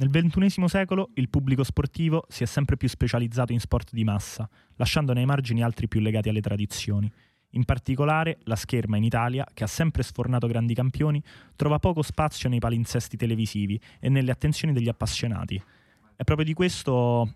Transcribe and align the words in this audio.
Nel 0.00 0.10
XXI 0.10 0.68
secolo 0.68 1.10
il 1.14 1.28
pubblico 1.28 1.64
sportivo 1.64 2.24
si 2.28 2.44
è 2.44 2.46
sempre 2.46 2.76
più 2.76 2.88
specializzato 2.88 3.52
in 3.52 3.58
sport 3.58 3.92
di 3.92 4.04
massa, 4.04 4.48
lasciando 4.76 5.12
nei 5.12 5.24
margini 5.24 5.60
altri 5.60 5.88
più 5.88 5.98
legati 5.98 6.28
alle 6.28 6.40
tradizioni. 6.40 7.10
In 7.52 7.64
particolare, 7.64 8.38
la 8.44 8.54
scherma 8.54 8.96
in 8.96 9.02
Italia, 9.02 9.44
che 9.52 9.64
ha 9.64 9.66
sempre 9.66 10.04
sfornato 10.04 10.46
grandi 10.46 10.72
campioni, 10.72 11.20
trova 11.56 11.80
poco 11.80 12.02
spazio 12.02 12.48
nei 12.48 12.60
palinsesti 12.60 13.16
televisivi 13.16 13.80
e 13.98 14.08
nelle 14.08 14.30
attenzioni 14.30 14.72
degli 14.72 14.88
appassionati. 14.88 15.60
È 16.14 16.22
proprio 16.22 16.46
di 16.46 16.54
questo 16.54 17.34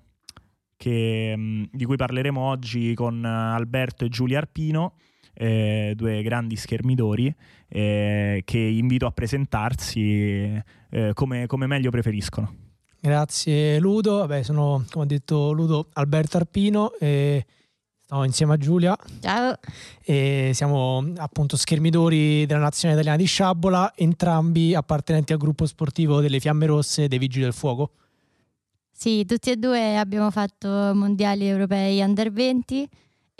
che, 0.76 1.34
mm, 1.36 1.64
di 1.72 1.84
cui 1.84 1.96
parleremo 1.96 2.40
oggi 2.40 2.94
con 2.94 3.24
Alberto 3.24 4.04
e 4.04 4.08
Giulia 4.08 4.38
Arpino, 4.38 4.94
eh, 5.34 5.92
due 5.96 6.22
grandi 6.22 6.56
schermidori 6.56 7.34
eh, 7.68 8.42
che 8.44 8.58
invito 8.58 9.06
a 9.06 9.10
presentarsi 9.10 10.62
eh, 10.90 11.12
come, 11.14 11.46
come, 11.46 11.66
meglio 11.66 11.90
preferiscono. 11.90 12.54
Grazie 13.00 13.80
Ludo, 13.80 14.18
Vabbè, 14.18 14.42
sono 14.42 14.84
come 14.90 15.04
ha 15.04 15.08
detto 15.08 15.52
Ludo 15.52 15.88
Alberto 15.94 16.36
Arpino 16.36 16.92
e 17.00 17.44
sto 18.12 18.24
insieme 18.24 18.52
a 18.52 18.56
Giulia. 18.58 18.96
Ciao. 19.20 19.54
E 20.04 20.50
siamo 20.54 21.12
appunto 21.16 21.56
schermidori 21.56 22.44
della 22.46 22.60
nazionale 22.60 23.00
italiana 23.00 23.22
di 23.22 23.26
sciabola, 23.26 23.92
entrambi 23.96 24.74
appartenenti 24.74 25.32
al 25.32 25.38
gruppo 25.38 25.66
sportivo 25.66 26.20
delle 26.20 26.38
Fiamme 26.38 26.66
Rosse 26.66 27.08
dei 27.08 27.18
Vigili 27.18 27.44
del 27.44 27.54
Fuoco. 27.54 27.92
Sì, 28.90 29.24
tutti 29.24 29.50
e 29.50 29.56
due 29.56 29.96
abbiamo 29.96 30.30
fatto 30.30 30.68
mondiali 30.68 31.48
europei 31.48 32.00
under 32.02 32.30
20 32.30 32.88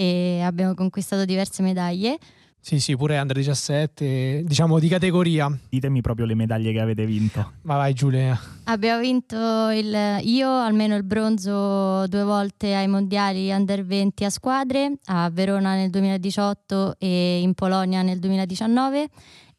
e 0.02 0.40
abbiamo 0.42 0.74
conquistato 0.74 1.24
diverse 1.24 1.62
medaglie. 1.62 2.18
Sì, 2.58 2.78
sì, 2.78 2.96
pure 2.96 3.18
under 3.18 3.36
17, 3.36 4.42
diciamo 4.44 4.78
di 4.78 4.86
categoria. 4.86 5.50
Ditemi 5.68 6.00
proprio 6.00 6.26
le 6.26 6.34
medaglie 6.34 6.72
che 6.72 6.80
avete 6.80 7.04
vinto. 7.06 7.54
Ma 7.62 7.76
vai 7.76 7.92
Giulia. 7.92 8.38
Abbiamo 8.64 9.00
vinto 9.00 9.36
il, 9.70 10.20
io 10.22 10.48
almeno 10.48 10.94
il 10.94 11.02
bronzo 11.02 12.06
due 12.06 12.22
volte 12.22 12.74
ai 12.74 12.86
mondiali 12.86 13.50
under 13.50 13.84
20 13.84 14.24
a 14.24 14.30
squadre, 14.30 14.92
a 15.06 15.28
Verona 15.30 15.74
nel 15.74 15.90
2018 15.90 16.96
e 16.98 17.40
in 17.40 17.54
Polonia 17.54 18.02
nel 18.02 18.20
2019 18.20 19.08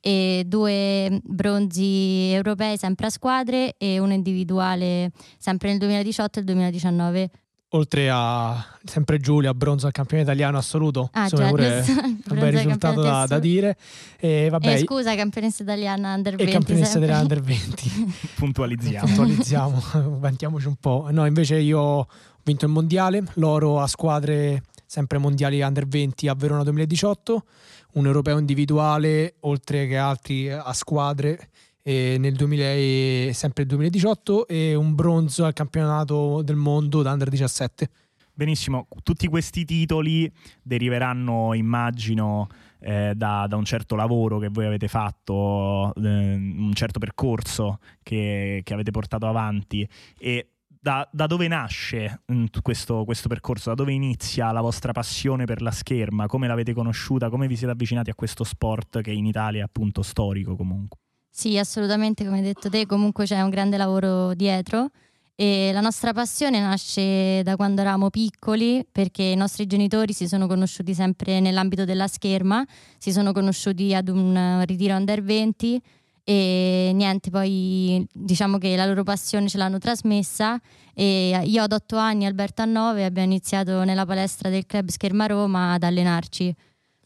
e 0.06 0.44
due 0.46 1.22
bronzi 1.24 2.32
europei 2.32 2.78
sempre 2.78 3.08
a 3.08 3.10
squadre 3.10 3.76
e 3.78 4.00
uno 4.00 4.12
individuale 4.12 5.12
sempre 5.38 5.70
nel 5.70 5.78
2018 5.78 6.40
e 6.40 6.42
il 6.42 6.46
2019 6.48 7.30
oltre 7.76 8.10
a 8.12 8.66
sempre 8.84 9.20
Giulia, 9.20 9.54
bronzo 9.54 9.86
al 9.86 9.92
campione 9.92 10.24
italiano 10.24 10.58
assoluto, 10.58 11.10
ah, 11.14 11.24
insomma, 11.24 11.50
pure 11.50 11.84
un 12.30 12.40
bel 12.40 12.52
risultato 12.52 13.02
da, 13.02 13.26
da, 13.26 13.40
dire. 13.40 13.78
E, 14.20 14.50
vabbè, 14.50 14.74
eh, 14.74 14.78
scusa, 14.80 15.16
campionessa 15.16 15.64
italiana 15.64 16.14
under 16.14 16.36
20. 16.36 16.52
E 16.52 16.54
campionessa 16.54 16.98
italiana 16.98 17.22
under 17.22 17.42
20. 17.42 18.16
Puntualizziamo. 18.36 19.06
Puntualizziamo, 19.06 19.84
vantiamoci 20.20 20.68
un 20.68 20.76
po'. 20.76 21.08
No, 21.12 21.26
invece 21.26 21.58
io 21.58 21.80
ho 21.80 22.08
vinto 22.44 22.66
il 22.66 22.72
mondiale, 22.72 23.24
l'oro 23.36 23.80
a 23.80 23.88
squadre 23.88 24.64
sempre 24.86 25.18
mondiali 25.18 25.62
under 25.62 25.88
20 25.88 26.28
a 26.28 26.36
Verona 26.36 26.64
2018, 26.64 27.46
un 27.94 28.06
europeo 28.06 28.38
individuale 28.38 29.36
oltre 29.42 29.88
che 29.88 29.98
altri 29.98 30.52
a 30.52 30.72
squadre 30.74 31.50
nel 31.84 32.34
2000, 32.34 33.34
sempre 33.34 33.66
2018 33.66 34.48
e 34.48 34.74
un 34.76 34.96
bronzo 34.96 35.46
al 35.46 35.54
campionato 35.54 36.42
del 36.42 36.56
mondo 36.56 37.02
da 37.02 37.12
under 37.12 37.30
17. 37.30 37.90
Benissimo, 38.36 38.88
tutti 39.04 39.28
questi 39.28 39.64
titoli 39.64 40.32
deriveranno, 40.64 41.54
immagino, 41.54 42.48
eh, 42.80 43.14
da, 43.16 43.46
da, 43.48 43.56
un 43.56 43.64
certo 43.64 43.96
lavoro 43.96 44.40
che 44.40 44.50
voi 44.50 44.66
avete 44.66 44.88
fatto, 44.88 45.94
eh, 45.94 46.34
un 46.34 46.72
certo 46.74 46.98
percorso 46.98 47.78
che, 48.02 48.62
che, 48.64 48.74
avete 48.74 48.90
portato 48.90 49.28
avanti. 49.28 49.88
E 50.18 50.48
da, 50.68 51.08
da 51.12 51.28
dove 51.28 51.48
nasce 51.48 52.24
mm, 52.32 52.46
questo, 52.64 53.06
questo, 53.06 53.30
percorso, 53.30 53.70
da 53.70 53.76
dove 53.76 53.94
inizia 53.94 54.52
la 54.52 54.62
vostra 54.62 54.94
passione 54.94 55.46
per 55.46 55.62
la 55.62 55.72
scherma, 55.72 56.26
come 56.26 56.48
l'avete 56.48 56.74
conosciuta, 56.74 57.30
come 57.30 57.48
vi 57.48 57.56
siete 57.56 57.72
avvicinati 57.72 58.10
a 58.10 58.16
questo 58.16 58.44
sport 58.44 59.02
che 59.02 59.12
in 59.12 59.28
Italia 59.28 59.62
è 59.62 59.64
appunto 59.64 60.02
storico 60.02 60.56
comunque? 60.56 61.03
Sì, 61.36 61.58
assolutamente, 61.58 62.24
come 62.24 62.38
hai 62.38 62.44
detto 62.44 62.70
te, 62.70 62.86
comunque 62.86 63.26
c'è 63.26 63.42
un 63.42 63.50
grande 63.50 63.76
lavoro 63.76 64.36
dietro 64.36 64.92
e 65.34 65.72
la 65.74 65.82
nostra 65.82 66.14
passione 66.14 66.60
nasce 66.60 67.42
da 67.42 67.56
quando 67.56 67.82
eravamo 67.82 68.12
piccoli 68.12 68.86
perché 68.90 69.24
i 69.24 69.36
nostri 69.36 69.66
genitori 69.66 70.14
si 70.14 70.28
sono 70.28 70.46
conosciuti 70.46 70.94
sempre 70.94 71.40
nell'ambito 71.40 71.86
della 71.86 72.08
scherma, 72.08 72.64
si 73.00 73.12
sono 73.12 73.32
conosciuti 73.32 73.96
ad 73.96 74.10
un 74.10 74.64
ritiro 74.68 74.96
under 74.96 75.24
20 75.24 75.82
e 76.24 76.92
niente, 76.94 77.32
poi 77.32 78.08
diciamo 78.14 78.60
che 78.60 78.76
la 78.76 78.86
loro 78.86 79.02
passione 79.02 79.50
ce 79.50 79.58
l'hanno 79.58 79.80
trasmessa 79.80 80.62
e 80.94 81.42
io 81.46 81.64
ad 81.64 81.72
8 81.72 81.98
anni, 81.98 82.28
Alberto 82.28 82.62
a 82.62 82.66
9, 82.66 83.06
abbiamo 83.06 83.28
iniziato 83.28 83.84
nella 83.84 84.06
palestra 84.06 84.50
del 84.50 84.68
club 84.68 84.90
Scherma 84.90 85.26
Roma 85.26 85.74
ad 85.74 85.82
allenarci. 85.82 86.56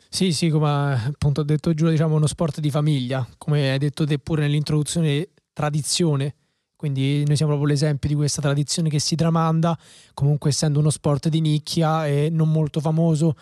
Sì, 0.10 0.32
sì, 0.32 0.50
come 0.50 0.94
appunto 1.08 1.42
ha 1.42 1.44
detto 1.44 1.74
Giulio, 1.74 1.92
diciamo 1.92 2.16
uno 2.16 2.28
sport 2.28 2.60
di 2.60 2.72
famiglia, 2.72 3.28
come 3.38 3.72
hai 3.72 3.78
detto 3.78 4.06
te 4.06 4.18
pure 4.20 4.42
nell'introduzione, 4.42 5.30
tradizione. 5.54 6.36
Quindi 6.76 7.24
noi 7.26 7.36
siamo 7.36 7.54
proprio 7.54 7.74
l'esempio 7.74 8.08
di 8.08 8.16
questa 8.16 8.42
tradizione 8.42 8.90
che 8.90 9.00
si 9.00 9.16
tramanda, 9.16 9.78
comunque 10.14 10.52
essendo 10.52 10.80
uno 10.80 10.92
sport 10.92 11.28
di 11.28 11.42
nicchia 11.42 12.08
e 12.08 12.30
non 12.32 12.52
molto 12.52 12.80
famoso, 12.80 13.36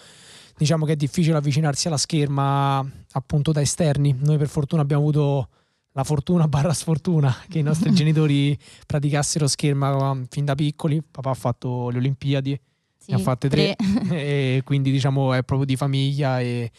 diciamo 0.57 0.85
che 0.85 0.93
è 0.93 0.95
difficile 0.95 1.35
avvicinarsi 1.35 1.87
alla 1.87 1.97
scherma 1.97 2.79
appunto 3.11 3.51
da 3.51 3.61
esterni. 3.61 4.15
Noi 4.19 4.37
per 4.37 4.47
fortuna 4.47 4.81
abbiamo 4.81 5.03
avuto 5.03 5.49
la 5.91 6.03
fortuna 6.03 6.47
barra 6.47 6.73
sfortuna 6.73 7.35
che 7.49 7.59
i 7.59 7.63
nostri 7.63 7.91
genitori 7.93 8.57
praticassero 8.85 9.47
scherma 9.47 10.17
fin 10.29 10.45
da 10.45 10.55
piccoli. 10.55 11.03
Papà 11.03 11.29
ha 11.29 11.35
fatto 11.35 11.89
le 11.89 11.97
Olimpiadi 11.97 12.59
sì, 13.05 13.11
ne 13.11 13.17
ha 13.17 13.19
fatte 13.19 13.49
tre, 13.49 13.75
tre. 13.75 14.57
e 14.57 14.61
quindi 14.63 14.91
diciamo 14.91 15.33
è 15.33 15.43
proprio 15.43 15.67
di 15.67 15.75
famiglia 15.75 16.39
e 16.39 16.71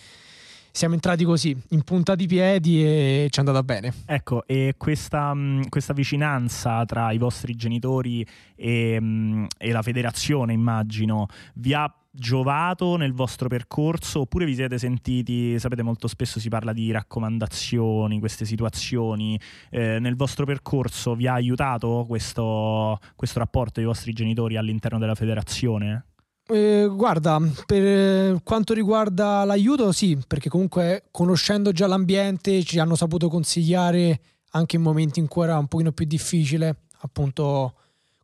siamo 0.77 0.93
entrati 0.93 1.25
così 1.25 1.57
in 1.71 1.85
punta 1.85 2.15
di 2.15 2.27
piedi 2.27 2.85
e 2.85 3.29
ci 3.31 3.39
è 3.39 3.41
andata 3.41 3.63
bene. 3.63 3.95
Ecco, 4.05 4.47
e 4.47 4.75
questa, 4.77 5.35
questa 5.71 5.95
vicinanza 5.95 6.85
tra 6.85 7.13
i 7.13 7.19
vostri 7.19 7.55
genitori 7.55 8.27
e, 8.55 9.47
e, 9.57 9.73
la 9.73 9.81
federazione, 9.81 10.53
immagino, 10.53 11.29
vi 11.55 11.73
ha 11.73 11.91
giovato 12.11 12.97
nel 12.97 13.15
vostro 13.15 13.49
percorso 13.49 14.21
oppure 14.21 14.45
vi 14.45 14.55
siete 14.55 14.77
sentiti, 14.77 15.59
sapete 15.59 15.83
molto 15.83 16.09
spesso 16.09 16.41
si 16.41 16.51
parla 16.51 16.75
di 16.75 16.91
raccomandazioni, 16.91 18.19
queste 18.19 18.45
situazioni, 18.45 19.41
eh, 19.71 19.99
nel 19.99 20.15
vostro 20.15 20.45
percorso 20.45 21.15
vi 21.15 21.27
ha 21.27 21.33
aiutato 21.33 22.05
questo, 22.07 22.99
questo 23.15 23.39
rapporto 23.39 23.81
dei 23.81 23.85
vostri 23.85 24.13
genitori 24.13 24.59
all'interno 24.59 24.99
della 24.99 25.15
federazione? 25.15 26.05
Eh, 26.49 26.89
guarda, 26.89 27.41
per 27.67 28.41
quanto 28.45 28.73
riguarda 28.73 29.45
l'aiuto, 29.45 29.91
sì, 29.91 30.17
perché 30.27 30.49
comunque 30.49 31.05
conoscendo 31.11 31.73
già 31.73 31.89
l'ambiente 31.89 32.63
ci 32.63 32.79
hanno 32.79 32.95
saputo 32.95 33.29
consigliare 33.29 34.21
anche 34.51 34.77
in 34.77 34.83
momenti 34.83 35.19
in 35.19 35.27
cui 35.27 35.43
era 35.43 35.59
un 35.59 35.67
pochino 35.67 35.91
più 35.91 36.07
difficile, 36.07 36.83
appunto 37.01 37.75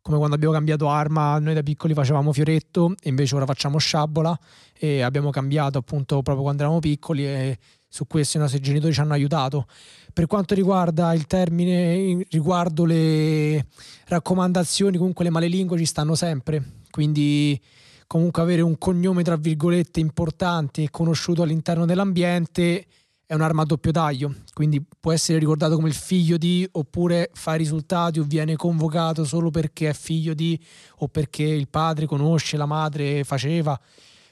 come 0.01 0.17
quando 0.17 0.35
abbiamo 0.35 0.53
cambiato 0.53 0.87
arma, 0.89 1.37
noi 1.39 1.53
da 1.53 1.63
piccoli 1.63 1.93
facevamo 1.93 2.31
fioretto 2.33 2.95
e 3.01 3.09
invece 3.09 3.35
ora 3.35 3.45
facciamo 3.45 3.77
sciabola 3.77 4.37
e 4.73 5.01
abbiamo 5.01 5.29
cambiato 5.29 5.77
appunto 5.77 6.21
proprio 6.21 6.43
quando 6.43 6.61
eravamo 6.61 6.81
piccoli 6.81 7.25
e 7.25 7.57
su 7.87 8.05
questo 8.07 8.37
i 8.37 8.39
nostri 8.39 8.59
genitori 8.59 8.93
ci 8.93 8.99
hanno 9.01 9.13
aiutato. 9.13 9.65
Per 10.11 10.27
quanto 10.27 10.55
riguarda 10.55 11.13
il 11.13 11.25
termine 11.25 12.25
riguardo 12.29 12.85
le 12.85 13.65
raccomandazioni, 14.07 14.97
comunque 14.97 15.23
le 15.25 15.29
malelingue 15.29 15.77
ci 15.77 15.85
stanno 15.85 16.15
sempre, 16.15 16.81
quindi 16.89 17.59
comunque 18.07 18.41
avere 18.41 18.61
un 18.61 18.77
cognome 18.77 19.23
tra 19.23 19.35
virgolette 19.35 19.99
importante 19.99 20.83
e 20.83 20.89
conosciuto 20.89 21.41
all'interno 21.41 21.85
dell'ambiente 21.85 22.85
è 23.25 23.33
un'arma 23.33 23.63
a 23.63 23.65
doppio 23.65 23.91
taglio, 23.91 24.35
quindi 24.53 24.85
può 24.99 25.11
essere 25.11 25.39
ricordato 25.39 25.75
come 25.75 25.87
il 25.87 25.93
figlio 25.95 26.37
di 26.37 26.67
oppure 26.73 27.31
fa 27.33 27.55
i 27.55 27.57
risultati 27.57 28.19
o 28.19 28.23
viene 28.23 28.55
convocato 28.55 29.25
solo 29.25 29.49
perché 29.49 29.89
è 29.89 29.93
figlio 29.93 30.33
di 30.33 30.59
o 30.97 31.07
perché 31.07 31.43
il 31.43 31.67
padre 31.67 32.05
conosce, 32.05 32.57
la 32.57 32.65
madre 32.65 33.23
faceva, 33.23 33.79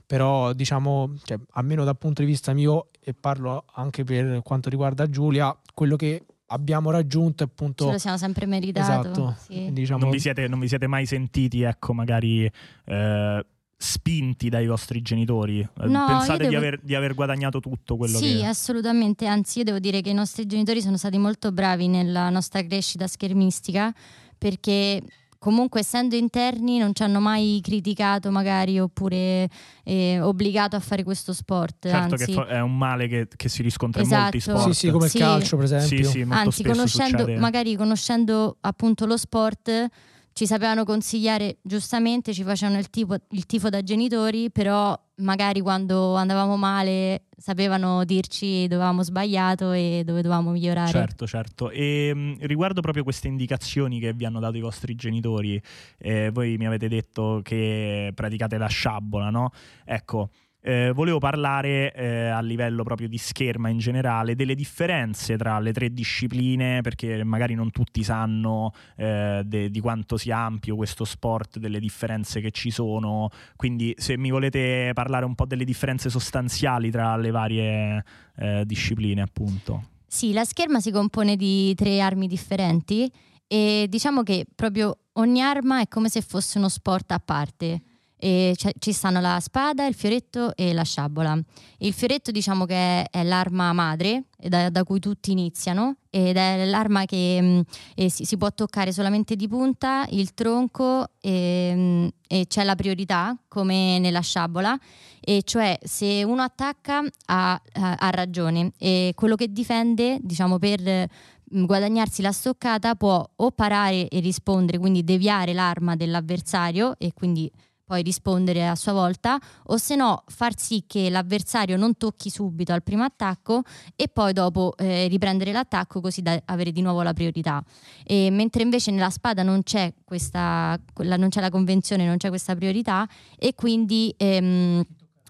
però 0.05 0.53
diciamo, 0.53 1.15
cioè, 1.23 1.39
almeno 1.53 1.83
dal 1.83 1.97
punto 1.97 2.21
di 2.21 2.27
vista 2.27 2.53
mio 2.53 2.89
e 2.99 3.13
parlo 3.13 3.65
anche 3.73 4.03
per 4.03 4.41
quanto 4.43 4.69
riguarda 4.69 5.09
Giulia, 5.09 5.57
quello 5.73 5.95
che 5.95 6.25
abbiamo 6.47 6.91
raggiunto 6.91 7.43
appunto 7.43 7.85
ce 7.85 7.91
lo 7.91 7.97
siamo 7.97 8.17
sempre 8.17 8.45
meritato 8.45 9.09
esatto. 9.09 9.35
sì. 9.39 9.71
diciamo... 9.71 10.01
non, 10.01 10.09
vi 10.09 10.19
siete, 10.19 10.47
non, 10.47 10.59
vi 10.59 10.67
siete, 10.67 10.85
mai 10.85 11.05
sentiti 11.05 11.61
ecco 11.61 11.93
magari 11.93 12.43
eh, 12.85 13.45
spinti 13.81 14.49
dai 14.49 14.67
vostri 14.67 15.01
genitori? 15.01 15.59
Eh, 15.59 15.87
no, 15.87 16.05
Pensate 16.05 16.37
devo... 16.37 16.49
di, 16.49 16.55
aver, 16.55 16.79
di, 16.81 16.95
aver, 16.95 17.13
guadagnato 17.15 17.59
tutto 17.59 17.97
quello 17.97 18.17
sì, 18.17 18.23
che... 18.23 18.37
Sì, 18.37 18.45
assolutamente, 18.45 19.25
anzi 19.25 19.59
io 19.59 19.63
devo 19.63 19.79
dire 19.79 20.01
che 20.01 20.11
i 20.11 20.13
nostri 20.13 20.45
genitori 20.45 20.81
sono 20.81 20.97
stati 20.97 21.17
molto 21.17 21.51
bravi 21.51 21.87
nella 21.87 22.29
nostra 22.29 22.63
crescita 22.63 23.07
schermistica 23.07 23.93
perché 24.37 25.01
comunque 25.41 25.79
essendo 25.79 26.15
interni 26.15 26.77
non 26.77 26.93
ci 26.93 27.01
hanno 27.01 27.19
mai 27.19 27.59
criticato 27.63 28.29
magari 28.29 28.79
oppure 28.79 29.49
eh, 29.83 30.19
obbligato 30.21 30.75
a 30.75 30.79
fare 30.79 31.03
questo 31.03 31.33
sport. 31.33 31.89
Certo 31.89 32.13
Anzi, 32.13 32.25
che 32.25 32.33
fo- 32.33 32.45
è 32.45 32.59
un 32.59 32.77
male 32.77 33.07
che, 33.07 33.27
che 33.35 33.49
si 33.49 33.63
riscontra 33.63 34.03
Esatto. 34.03 34.15
in 34.15 34.21
molti 34.21 34.39
sport. 34.39 34.69
Sì, 34.69 34.73
sì, 34.73 34.91
come 34.91 35.07
Sì. 35.09 35.17
il 35.17 35.23
calcio, 35.23 35.55
per 35.55 35.65
esempio. 35.65 35.87
Sì, 35.87 36.03
sì, 36.03 36.23
molto 36.23 36.43
Anzi, 36.43 36.63
conoscendo, 36.63 37.17
succede. 37.17 37.39
magari 37.39 37.75
conoscendo 37.75 38.57
appunto 38.61 39.07
lo 39.07 39.17
sport, 39.17 39.87
ci 40.33 40.45
sapevano 40.45 40.83
consigliare 40.83 41.57
giustamente, 41.61 42.33
ci 42.33 42.43
facevano 42.43 42.79
il, 42.79 42.89
tipo- 42.89 43.17
il 43.29 43.45
tifo 43.45 43.69
da 43.69 43.83
genitori, 43.83 44.49
però 44.51 44.97
magari 45.15 45.61
quando 45.61 46.15
andavamo 46.15 46.57
male 46.57 47.25
sapevano 47.37 48.03
dirci 48.05 48.63
dove 48.63 48.75
avevamo 48.81 49.03
sbagliato 49.03 49.71
e 49.71 50.03
dove 50.05 50.21
dovevamo 50.21 50.51
migliorare. 50.51 50.91
Certo, 50.91 51.27
certo. 51.27 51.69
E 51.69 52.13
mh, 52.13 52.37
riguardo 52.41 52.81
proprio 52.81 53.03
queste 53.03 53.27
indicazioni 53.27 53.99
che 53.99 54.13
vi 54.13 54.25
hanno 54.25 54.39
dato 54.39 54.57
i 54.57 54.61
vostri 54.61 54.95
genitori, 54.95 55.61
eh, 55.97 56.29
voi 56.31 56.57
mi 56.57 56.65
avete 56.65 56.87
detto 56.87 57.41
che 57.43 58.11
praticate 58.15 58.57
la 58.57 58.67
sciabola, 58.67 59.29
no? 59.29 59.51
Ecco, 59.85 60.29
eh, 60.61 60.91
volevo 60.93 61.17
parlare 61.17 61.93
eh, 61.93 62.27
a 62.27 62.39
livello 62.41 62.83
proprio 62.83 63.07
di 63.07 63.17
scherma 63.17 63.69
in 63.69 63.79
generale 63.79 64.35
delle 64.35 64.55
differenze 64.55 65.37
tra 65.37 65.59
le 65.59 65.73
tre 65.73 65.91
discipline, 65.91 66.81
perché 66.81 67.23
magari 67.23 67.55
non 67.55 67.71
tutti 67.71 68.03
sanno 68.03 68.71
eh, 68.95 69.41
de- 69.43 69.69
di 69.69 69.79
quanto 69.79 70.17
sia 70.17 70.37
ampio 70.37 70.75
questo 70.75 71.03
sport, 71.03 71.57
delle 71.57 71.79
differenze 71.79 72.41
che 72.41 72.51
ci 72.51 72.69
sono. 72.69 73.29
Quindi, 73.55 73.93
se 73.97 74.17
mi 74.17 74.29
volete 74.29 74.91
parlare 74.93 75.25
un 75.25 75.35
po' 75.35 75.45
delle 75.45 75.65
differenze 75.65 76.09
sostanziali 76.09 76.91
tra 76.91 77.17
le 77.17 77.31
varie 77.31 78.05
eh, 78.37 78.63
discipline, 78.65 79.21
appunto. 79.21 79.83
Sì, 80.05 80.33
la 80.33 80.43
scherma 80.43 80.79
si 80.79 80.91
compone 80.91 81.35
di 81.35 81.73
tre 81.75 82.01
armi 82.01 82.27
differenti 82.27 83.09
e 83.47 83.87
diciamo 83.89 84.23
che 84.23 84.45
proprio 84.53 84.97
ogni 85.13 85.41
arma 85.41 85.81
è 85.81 85.87
come 85.87 86.09
se 86.09 86.21
fosse 86.21 86.57
uno 86.57 86.69
sport 86.69 87.11
a 87.11 87.19
parte. 87.19 87.81
E 88.23 88.55
ci 88.77 88.91
stanno 88.91 89.19
la 89.19 89.39
spada, 89.39 89.87
il 89.87 89.95
fioretto 89.95 90.55
e 90.55 90.73
la 90.73 90.83
sciabola. 90.83 91.39
Il 91.79 91.91
fioretto 91.91 92.29
diciamo 92.29 92.65
che 92.65 93.03
è, 93.03 93.23
l'arma 93.23 93.73
madre 93.73 94.25
e 94.37 94.47
da, 94.47 94.69
da 94.69 94.83
cui 94.83 94.99
tutti 94.99 95.31
iniziano 95.31 95.95
ed 96.11 96.37
è 96.37 96.65
l'arma 96.65 97.05
che 97.05 97.41
mh, 97.41 97.61
eh, 97.95 98.09
si, 98.11 98.25
si 98.25 98.37
può 98.37 98.51
toccare 98.51 98.91
solamente 98.91 99.35
di 99.35 99.47
punta, 99.47 100.05
il 100.11 100.35
tronco 100.35 101.07
e, 101.19 101.73
mh, 101.73 102.07
e 102.27 102.45
c'è 102.47 102.63
la 102.63 102.75
priorità 102.75 103.35
come 103.47 103.97
nella 103.97 104.19
sciabola 104.19 104.77
e 105.19 105.41
cioè 105.43 105.79
se 105.81 106.23
uno 106.23 106.43
attacca 106.43 106.99
ha, 107.27 107.53
ha- 107.73 107.95
ha 107.97 108.09
ragione 108.11 108.73
e 108.77 109.13
quello 109.15 109.35
che 109.35 109.51
difende 109.51 110.19
diciamo 110.21 110.59
per 110.59 110.81
mh, 110.81 111.65
guadagnarsi 111.65 112.21
la 112.21 112.31
stoccata 112.31 112.95
può 112.95 113.27
o 113.35 113.51
parare 113.51 114.07
e 114.07 114.19
rispondere 114.19 114.77
quindi 114.77 115.03
deviare 115.03 115.53
l'arma 115.53 115.95
dell'avversario 115.95 116.95
e 116.99 117.13
quindi 117.13 117.49
poi 117.91 118.03
rispondere 118.03 118.69
a 118.69 118.75
sua 118.75 118.93
volta 118.93 119.37
o 119.63 119.75
se 119.75 119.97
no 119.97 120.23
far 120.27 120.57
sì 120.57 120.85
che 120.87 121.09
l'avversario 121.09 121.75
non 121.75 121.97
tocchi 121.97 122.29
subito 122.29 122.71
al 122.71 122.83
primo 122.83 123.03
attacco 123.03 123.63
e 123.97 124.07
poi 124.07 124.31
dopo 124.31 124.75
eh, 124.77 125.09
riprendere 125.09 125.51
l'attacco 125.51 125.99
così 125.99 126.21
da 126.21 126.41
avere 126.45 126.71
di 126.71 126.81
nuovo 126.81 127.01
la 127.01 127.11
priorità. 127.11 127.61
E 128.05 128.29
mentre 128.31 128.63
invece 128.63 128.91
nella 128.91 129.09
spada 129.09 129.43
non 129.43 129.63
c'è 129.63 129.93
questa 130.05 130.79
non 131.03 131.27
c'è 131.27 131.41
la 131.41 131.49
convenzione 131.49 132.05
non 132.05 132.15
c'è 132.15 132.29
questa 132.29 132.55
priorità 132.55 133.05
e 133.37 133.55
quindi 133.55 134.13
ehm, 134.15 134.85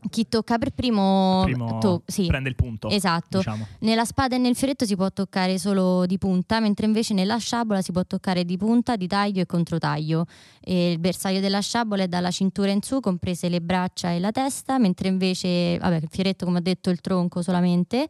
chi 0.09 0.27
tocca 0.27 0.57
per 0.57 0.71
primo, 0.71 1.42
Primo 1.44 1.77
to- 1.77 2.01
sì, 2.07 2.25
prende 2.25 2.50
il 2.50 2.56
punto. 2.56 2.89
esatto 2.89 3.38
Diciamo. 3.38 3.68
nella 3.81 4.03
spada 4.06 4.36
e 4.36 4.39
nel 4.39 4.56
fioretto 4.56 4.86
si 4.86 4.95
può 4.95 5.09
toccare 5.12 5.59
solo 5.59 6.06
di 6.06 6.18
punta, 6.18 6.59
mentre 6.59 6.86
invece 6.88 7.13
nella 7.13 7.38
sciabola 7.38 7.81
si 7.81 7.92
può 7.92 8.03
toccare 8.06 8.44
di 8.44 8.57
punta, 8.57 8.95
di 8.95 9.07
taglio 9.07 9.42
e 9.42 9.45
controtaglio. 9.45 10.25
E 10.59 10.92
il 10.92 11.00
bersaglio 11.00 11.39
della 11.39 11.59
sciabola 11.62 12.03
è 12.03 12.07
dalla 12.07 12.31
cintura 12.31 12.71
in 12.71 12.81
su, 12.81 13.00
comprese 13.00 13.48
le 13.50 13.62
braccia 13.62 14.12
e 14.12 14.19
la 14.19 14.31
testa, 14.31 14.80
mentre 14.80 15.07
invece, 15.07 15.77
vabbè, 15.77 15.98
il 15.98 16.07
fioretto 16.09 16.45
come 16.45 16.57
ho 16.57 16.62
detto 16.62 16.89
il 16.89 17.00
tronco 17.01 17.42
solamente, 17.42 18.07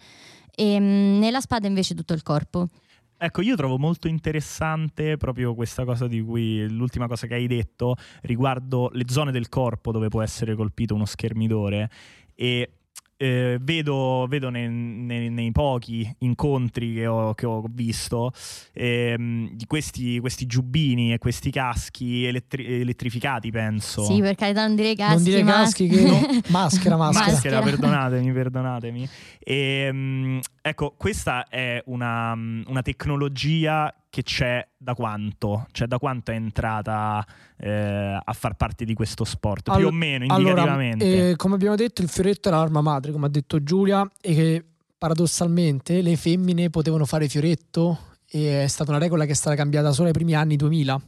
e 0.55 0.79
mm, 0.79 1.19
nella 1.19 1.41
spada 1.41 1.67
invece 1.67 1.94
tutto 1.94 2.13
il 2.13 2.23
corpo. 2.23 2.67
Ecco, 3.23 3.44
io 3.44 3.56
trovo 3.56 3.77
molto 3.77 4.07
interessante 4.07 5.15
proprio 5.15 5.53
questa 5.53 5.85
cosa 5.85 6.07
di 6.07 6.23
cui 6.23 6.68
l'ultima 6.68 7.06
cosa 7.06 7.27
che 7.27 7.35
hai 7.35 7.45
detto 7.45 7.94
riguardo 8.21 8.89
le 8.94 9.03
zone 9.07 9.31
del 9.31 9.47
corpo 9.47 9.91
dove 9.91 10.07
può 10.07 10.23
essere 10.23 10.56
colpito 10.56 10.95
uno 10.95 11.06
schermidore 11.06 11.91
e 12.33 12.71
eh, 13.21 13.59
vedo, 13.62 14.25
vedo 14.27 14.50
nei, 14.50 14.68
nei- 14.68 15.29
nei 15.29 15.51
pochi 15.51 16.12
incontri 16.19 16.95
che 16.95 17.06
ho, 17.06 17.35
che 17.35 17.45
ho 17.45 17.63
visto 17.69 18.31
ehm, 18.73 19.51
di 19.51 19.65
questi, 19.68 20.19
questi 20.19 20.47
giubbini 20.47 21.13
e 21.13 21.19
questi 21.19 21.51
caschi 21.51 22.25
elettri- 22.25 22.65
elettrificati, 22.65 23.51
penso. 23.51 24.03
Sì, 24.06 24.19
per 24.21 24.33
carità 24.33 24.65
non 24.65 24.75
dire 24.75 24.95
caschi, 24.95 25.13
non 25.13 25.23
dire 25.23 25.44
ma- 25.44 25.51
caschi 25.51 25.88
che 25.88 26.01
maschera, 26.47 26.47
maschera. 26.50 26.97
Maschera, 26.97 27.31
Maschera. 27.31 27.62
perdonatemi, 27.62 28.31
perdonatemi. 28.31 29.09
E, 29.39 30.39
ecco, 30.59 30.95
questa 30.97 31.47
è 31.47 31.79
una, 31.85 32.31
una 32.33 32.81
tecnologia 32.81 33.94
che 34.11 34.23
c'è 34.23 34.67
da 34.77 34.93
quanto? 34.93 35.65
Cioè 35.71 35.87
da 35.87 35.97
quanto 35.97 36.31
è 36.31 36.35
entrata 36.35 37.25
eh, 37.57 38.19
a 38.23 38.33
far 38.33 38.55
parte 38.55 38.83
di 38.85 38.93
questo 38.93 39.23
sport? 39.23 39.63
Più 39.63 39.73
Allo- 39.73 39.87
o 39.87 39.91
meno, 39.91 40.25
Allora, 40.27 40.49
indicativamente. 40.49 41.29
eh, 41.29 41.35
come 41.37 41.55
abbiamo 41.55 41.75
detto, 41.77 42.01
il 42.03 42.09
fioretto 42.09 42.49
è 42.49 42.51
l'arma 42.51 42.81
madre, 42.81 43.11
come 43.13 43.27
ha 43.27 43.29
detto 43.29 43.63
Giulia, 43.63 44.07
e 44.21 44.33
che 44.35 44.65
paradossalmente 44.97 46.01
le 46.01 46.15
femmine 46.17 46.69
potevano 46.69 47.05
fare 47.05 47.27
fioretto 47.29 47.97
e 48.29 48.63
è 48.63 48.67
stata 48.67 48.91
una 48.91 48.99
regola 48.99 49.25
che 49.25 49.31
è 49.31 49.35
stata 49.35 49.55
cambiata 49.55 49.91
solo 49.91 50.07
ai 50.07 50.13
primi 50.13 50.33
anni 50.35 50.57
2000. 50.57 51.01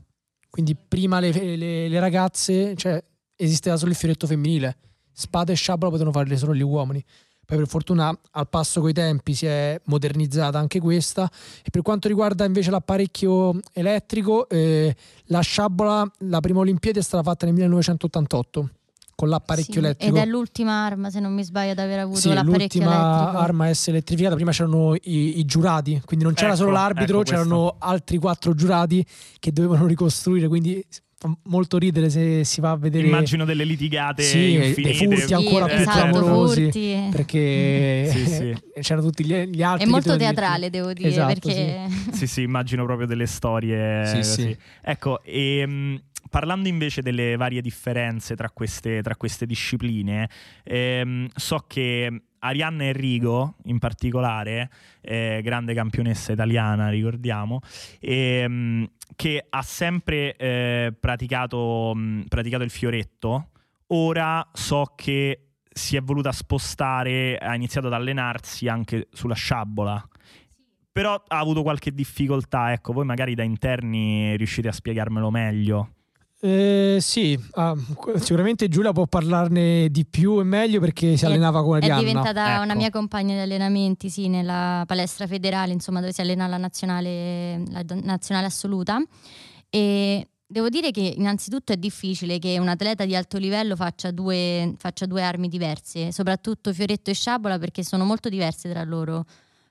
Quindi 0.50 0.76
prima 0.76 1.20
le, 1.20 1.32
le- 1.56 1.88
le 1.90 2.00
ragazze, 2.00 2.76
cioè 2.76 3.04
esisteva 3.36 3.76
solo 3.76 3.92
il 3.92 3.98
fioretto 3.98 4.28
femminile, 4.28 4.78
spada 5.12 5.52
e 5.52 5.56
sciabola 5.56 5.90
potevano 5.92 6.16
farle 6.16 6.38
solo 6.38 6.56
gli 6.56 6.62
uomini. 6.62 7.04
Poi 7.54 7.62
per 7.62 7.68
fortuna 7.72 8.18
al 8.32 8.50
passo 8.50 8.82
coi 8.82 8.94
tempi 8.94 9.36
si 9.36 9.46
è 9.46 9.80
modernizzata 9.86 10.58
anche 10.58 10.80
questa 10.80 11.30
e 11.64 11.70
per 11.70 11.84
quanto 11.84 12.08
riguarda 12.08 12.46
invece 12.46 12.72
l'apparecchio 12.72 13.60
elettrico, 13.74 14.50
eh, 14.50 14.96
la 15.26 15.40
sciabola, 15.42 16.12
la 16.30 16.40
prima 16.40 16.60
Olimpiade 16.62 17.00
è 17.00 17.04
stata 17.04 17.22
fatta 17.22 17.46
nel 17.46 17.54
1988 17.54 18.70
con 19.14 19.30
l'apparecchio 19.30 19.74
Sì, 19.74 19.80
elettrico. 19.80 20.16
Ed 20.16 20.22
è 20.24 20.26
l'ultima 20.26 20.84
arma, 20.84 21.12
se 21.12 21.20
non 21.20 21.32
mi 21.32 21.44
sbaglio, 21.44 21.74
ad 21.74 21.78
aver 21.78 22.00
avuto 22.00 22.20
Sì, 22.22 22.30
l'apparecchio 22.30 22.58
l'ultima 22.82 22.96
elettrico. 23.14 23.38
arma 23.38 23.64
a 23.66 23.68
essere 23.68 23.92
elettrificata. 23.98 24.34
Prima 24.36 24.52
c'erano 24.52 24.96
i, 24.96 25.38
i 25.38 25.46
giurati, 25.46 26.02
quindi 26.06 26.26
non 26.26 26.34
c'era 26.34 26.54
Ecco, 26.54 26.58
solo 26.58 26.72
l'arbitro, 26.72 27.20
ecco 27.22 27.30
c'erano 27.30 27.76
altri 27.78 28.18
quattro 28.18 28.56
giurati 28.56 29.06
che 29.40 29.52
dovevano 29.54 29.86
ricostruire. 29.86 30.48
Quindi 30.48 30.84
molto 31.44 31.78
ridere 31.78 32.10
se 32.10 32.44
si 32.44 32.62
va 32.62 32.72
a 32.72 32.76
vedere. 32.78 33.06
Immagino 33.08 33.46
delle 33.46 33.64
litigate 33.64 34.24
Sì, 34.24 34.38
dei 34.38 34.68
infinite. 34.68 34.94
furti 34.94 35.22
Sì, 35.28 35.34
ancora 35.34 35.66
più 35.66 35.76
esatto, 35.76 35.98
clamorosi. 36.10 36.62
furti. 36.64 37.08
Perché 37.12 38.08
Sì, 38.10 38.26
sì. 38.26 38.58
c'erano 38.82 39.06
tutti 39.08 39.26
gli, 39.26 39.34
gli 39.46 39.64
altri. 39.64 39.88
È 39.88 39.90
molto 39.90 40.16
teatrale, 40.16 40.70
devo 40.70 40.94
dire, 40.94 41.10
Esatto, 41.10 41.40
perché 41.50 41.88
Sì, 42.12 42.28
sì, 42.28 42.42
immagino 42.42 42.86
proprio 42.86 43.08
delle 43.08 43.26
storie. 43.26 44.06
Sì, 44.06 44.18
così. 44.18 44.42
sì. 44.42 44.58
Ecco, 44.82 45.22
ehm, 45.24 46.02
parlando 46.30 46.68
invece 46.68 47.02
delle 47.02 47.36
varie 47.36 47.62
differenze 47.62 48.36
tra 48.36 48.50
queste, 48.50 49.02
tra 49.02 49.16
queste 49.16 49.46
discipline, 49.46 50.30
ehm, 50.64 51.28
so 51.36 51.64
che 51.68 52.22
Arianna 52.44 52.84
Enrico, 52.84 53.56
in 53.66 53.80
particolare, 53.80 54.70
eh, 55.02 55.42
grande 55.44 55.74
campionessa 55.74 56.34
italiana, 56.34 56.90
ricordiamo, 56.90 57.62
ehm, 58.00 58.90
che 59.16 59.46
ha 59.50 59.62
sempre 59.62 60.36
eh, 60.36 60.94
praticato, 61.00 61.96
praticato 62.28 62.64
il 62.64 62.70
fioretto, 62.70 63.50
ora 63.88 64.46
so 64.54 64.94
che 64.96 65.48
si 65.72 65.96
è 65.96 66.02
voluta 66.02 66.32
spostare, 66.32 67.38
ha 67.38 67.56
iniziato 67.56 67.88
ad 67.88 67.94
allenarsi 67.94 68.68
anche 68.68 69.08
sulla 69.12 69.36
sciabola. 69.36 70.08
Però 70.92 71.14
ha 71.14 71.40
avuto 71.40 71.64
qualche 71.64 71.92
difficoltà, 71.92 72.72
ecco, 72.72 72.94
voi 72.94 73.06
magari 73.06 73.34
da 73.34 73.42
interni 73.42 74.36
riuscite 74.38 74.68
a 74.68 74.72
spiegarmelo 74.72 75.32
meglio. 75.32 75.90
Eh, 76.46 76.98
sì, 77.00 77.40
ah, 77.52 77.74
sicuramente 78.20 78.68
Giulia 78.68 78.92
può 78.92 79.06
parlarne 79.08 79.88
di 79.90 80.06
più 80.06 80.42
e 80.42 80.44
meglio 80.44 80.82
perché 80.82 81.16
si 81.16 81.24
È- 81.24 81.28
allenava 81.30 81.64
con 81.64 81.76
è 81.76 81.78
Arianna. 81.78 82.00
diventata 82.02 82.56
una 82.60 82.66
Ecco. 82.66 82.76
mia 82.76 82.90
compagna 82.90 83.34
di 83.34 83.40
allenamenti, 83.40 84.10
sì, 84.10 84.28
nella 84.28 84.84
palestra 84.86 85.26
federale, 85.26 85.72
insomma, 85.72 86.02
dove 86.02 86.12
si 86.12 86.20
allena 86.20 86.46
la 86.48 86.58
nazionale, 86.58 87.64
la 87.70 87.86
nazionale 88.02 88.48
assoluta. 88.48 89.02
E 89.70 90.28
devo 90.46 90.68
dire 90.68 90.92
che 90.92 91.14
innanzitutto 91.16 91.72
è 91.72 91.78
difficile 91.78 92.40
che 92.40 92.60
un 92.60 92.68
atleta 92.68 93.06
di 93.06 93.16
alto 93.16 93.38
livello 93.38 93.78
faccia 93.78 94.12
due, 94.12 94.74
faccia 94.78 95.06
due 95.06 95.24
armi 95.24 95.48
diverse, 95.48 96.12
soprattutto 96.12 96.74
fioretto 96.74 97.10
e 97.10 97.14
sciabola, 97.14 97.58
perché 97.58 97.86
sono 97.86 98.04
molto 98.04 98.28
diverse 98.28 98.70
tra 98.70 98.84
loro. 98.84 99.24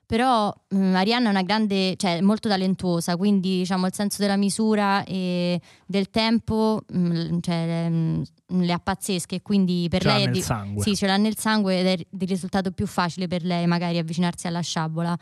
Però 0.05 0.53
mm, 0.75 0.95
Arianna 0.95 1.27
è 1.27 1.29
una 1.29 1.41
grande, 1.43 1.95
cioè 1.95 2.21
molto 2.21 2.49
talentuosa, 2.49 3.15
quindi 3.17 3.59
diciamo 3.59 3.85
il 3.87 3.93
senso 3.93 4.21
della 4.21 4.35
misura 4.35 5.03
e 5.05 5.59
del 5.85 6.09
tempo 6.09 6.81
mm, 6.95 7.37
cioè, 7.39 7.87
mm, 7.89 8.21
le 8.47 8.73
ha 8.73 8.79
pazzesche, 8.79 9.41
quindi 9.41 9.87
per 9.89 10.01
Ce 10.01 10.07
l'ha 10.07 10.13
lei 10.15 10.23
è 10.23 10.25
nel 10.25 10.35
di- 10.35 10.41
sangue. 10.41 10.83
sì, 10.83 10.95
ce 10.95 11.07
l'ha 11.07 11.17
nel 11.17 11.37
sangue 11.37 11.79
ed 11.79 11.85
è 11.87 11.93
il 11.93 12.27
risultato 12.27 12.71
più 12.71 12.85
facile 12.85 13.27
per 13.27 13.43
lei 13.43 13.65
magari 13.65 13.97
avvicinarsi 13.97 14.45
alla 14.45 14.61
sciabola. 14.61 15.17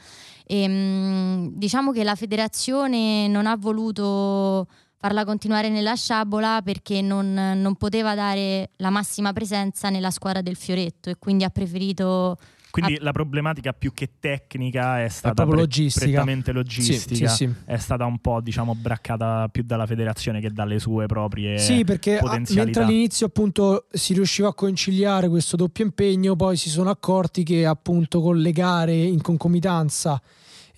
E, 0.46 0.68
mm, 0.68 1.48
diciamo 1.54 1.92
che 1.92 2.04
la 2.04 2.16
federazione 2.16 3.28
non 3.28 3.46
ha 3.48 3.56
voluto 3.56 4.68
farla 4.98 5.26
continuare 5.26 5.70
nella 5.70 5.96
sciabola 5.96 6.62
perché 6.64 7.02
non, 7.02 7.34
non 7.34 7.76
poteva 7.76 8.14
dare 8.14 8.72
la 8.78 8.90
massima 8.92 9.32
presenza 9.34 9.90
nella 9.90 10.12
squadra 10.12 10.42
del 10.42 10.56
Fioretto 10.56 11.10
e 11.10 11.16
quindi 11.18 11.44
ha 11.44 11.50
preferito 11.50 12.38
quindi 12.72 12.96
ah. 12.96 13.00
la 13.02 13.12
problematica 13.12 13.74
più 13.74 13.94
che 13.94 14.14
tecnica 14.20 15.04
è 15.04 15.10
stata 15.10 15.44
è 15.44 15.46
pre- 15.46 15.56
logistica. 15.56 16.06
prettamente 16.06 16.52
logistica. 16.52 17.30
Sì, 17.30 17.46
sì. 17.46 17.54
È 17.66 17.78
stata 17.78 18.06
un 18.06 18.18
po' 18.20 18.42
diciamo 18.42 18.74
braccata 18.74 19.48
più 19.52 19.64
dalla 19.64 19.86
federazione 19.86 20.40
che 20.42 20.50
dalle 20.50 20.80
sue 20.80 21.06
proprie 21.06 21.60
Sì, 21.60 21.84
perché 21.84 22.18
a, 22.18 22.42
mentre 22.50 22.84
all'inizio 22.84 23.28
appunto 23.28 23.86
si 23.92 24.14
riusciva 24.14 24.48
a 24.48 24.54
conciliare 24.54 25.30
questo 25.30 25.56
doppio 25.56 25.84
impegno, 25.84 26.36
poi 26.36 26.58
si 26.58 26.70
sono 26.70 26.90
accorti 26.90 27.44
che 27.44 27.66
appunto 27.66 28.22
con 28.22 28.40
le 28.40 28.52
gare 28.52 28.96
in 28.96 29.22
concomitanza 29.22 30.20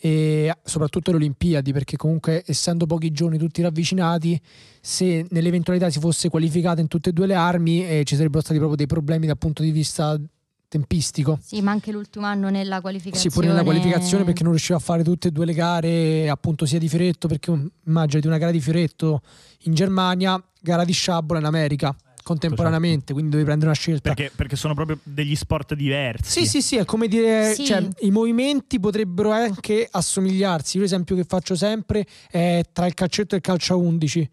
e 0.06 0.54
soprattutto 0.64 1.12
le 1.12 1.18
Olimpiadi, 1.18 1.72
perché 1.72 1.96
comunque 1.96 2.44
essendo 2.46 2.86
pochi 2.86 3.12
giorni 3.12 3.38
tutti 3.38 3.62
ravvicinati, 3.62 4.38
se 4.82 5.26
nell'eventualità 5.30 5.90
si 5.90 6.00
fosse 6.00 6.28
qualificata 6.28 6.82
in 6.82 6.90
tutte 6.90 7.12
e 7.12 7.14
due 7.14 7.26
le 7.26 7.36
armi 7.36 7.88
eh, 7.88 8.04
ci 8.04 8.16
sarebbero 8.16 8.42
stati 8.42 8.58
proprio 8.58 8.76
dei 8.76 8.88
problemi 8.88 9.28
dal 9.28 9.38
punto 9.38 9.64
di 9.64 9.72
vista 9.72 10.20
tempistico. 10.74 11.38
Sì, 11.40 11.62
ma 11.62 11.70
anche 11.70 11.92
l'ultimo 11.92 12.26
anno 12.26 12.50
nella 12.50 12.82
qualificazione. 12.82 13.30
Sì, 13.30 13.36
pure 13.36 13.48
nella 13.48 13.64
qualificazione 13.64 14.24
perché 14.24 14.42
non 14.42 14.54
riusciva 14.54 14.80
a 14.80 14.82
fare 14.82 15.04
tutte 15.04 15.28
e 15.28 15.32
due 15.32 15.46
le 15.46 15.54
gare, 15.54 16.28
appunto 16.30 16.66
sia 16.66 16.80
di 16.80 16.90
Fioretto, 16.90 17.28
perché 17.28 17.52
immaginati 17.86 18.26
una 18.26 18.40
gara 18.40 18.52
di 18.52 18.60
Fioretto 18.60 19.22
in 19.66 19.76
Germania, 19.76 20.44
gara 20.60 20.84
di 20.84 20.92
sciabola 20.92 21.40
in 21.40 21.46
America 21.46 21.96
contemporaneamente, 22.24 22.98
certo. 22.98 23.14
quindi 23.14 23.32
devi 23.32 23.44
prendere 23.44 23.70
una 23.70 23.80
scelta. 23.80 24.14
Perché, 24.14 24.32
perché, 24.36 24.56
sono 24.56 24.74
proprio 24.74 24.98
degli 25.04 25.36
sport 25.36 25.76
diversi. 25.76 26.40
Sì, 26.40 26.48
sì, 26.48 26.62
sì, 26.62 26.78
è 26.78 26.86
come 26.86 27.08
dire, 27.08 27.54
sì. 27.54 27.66
cioè, 27.66 27.86
i 28.00 28.12
movimenti 28.12 28.80
potrebbero 28.80 29.32
anche 29.32 29.88
assomigliarsi. 29.92 30.78
Io 30.78 30.84
l'esempio 30.84 31.16
che 31.16 31.26
faccio 31.26 31.54
sempre 31.54 32.06
è 32.32 32.64
tra 32.72 32.88
il 32.88 32.94
calcetto 32.94 33.36
e 33.36 33.38
il 33.38 33.44
calcio 33.44 33.74
a 33.74 33.76
11 33.76 34.30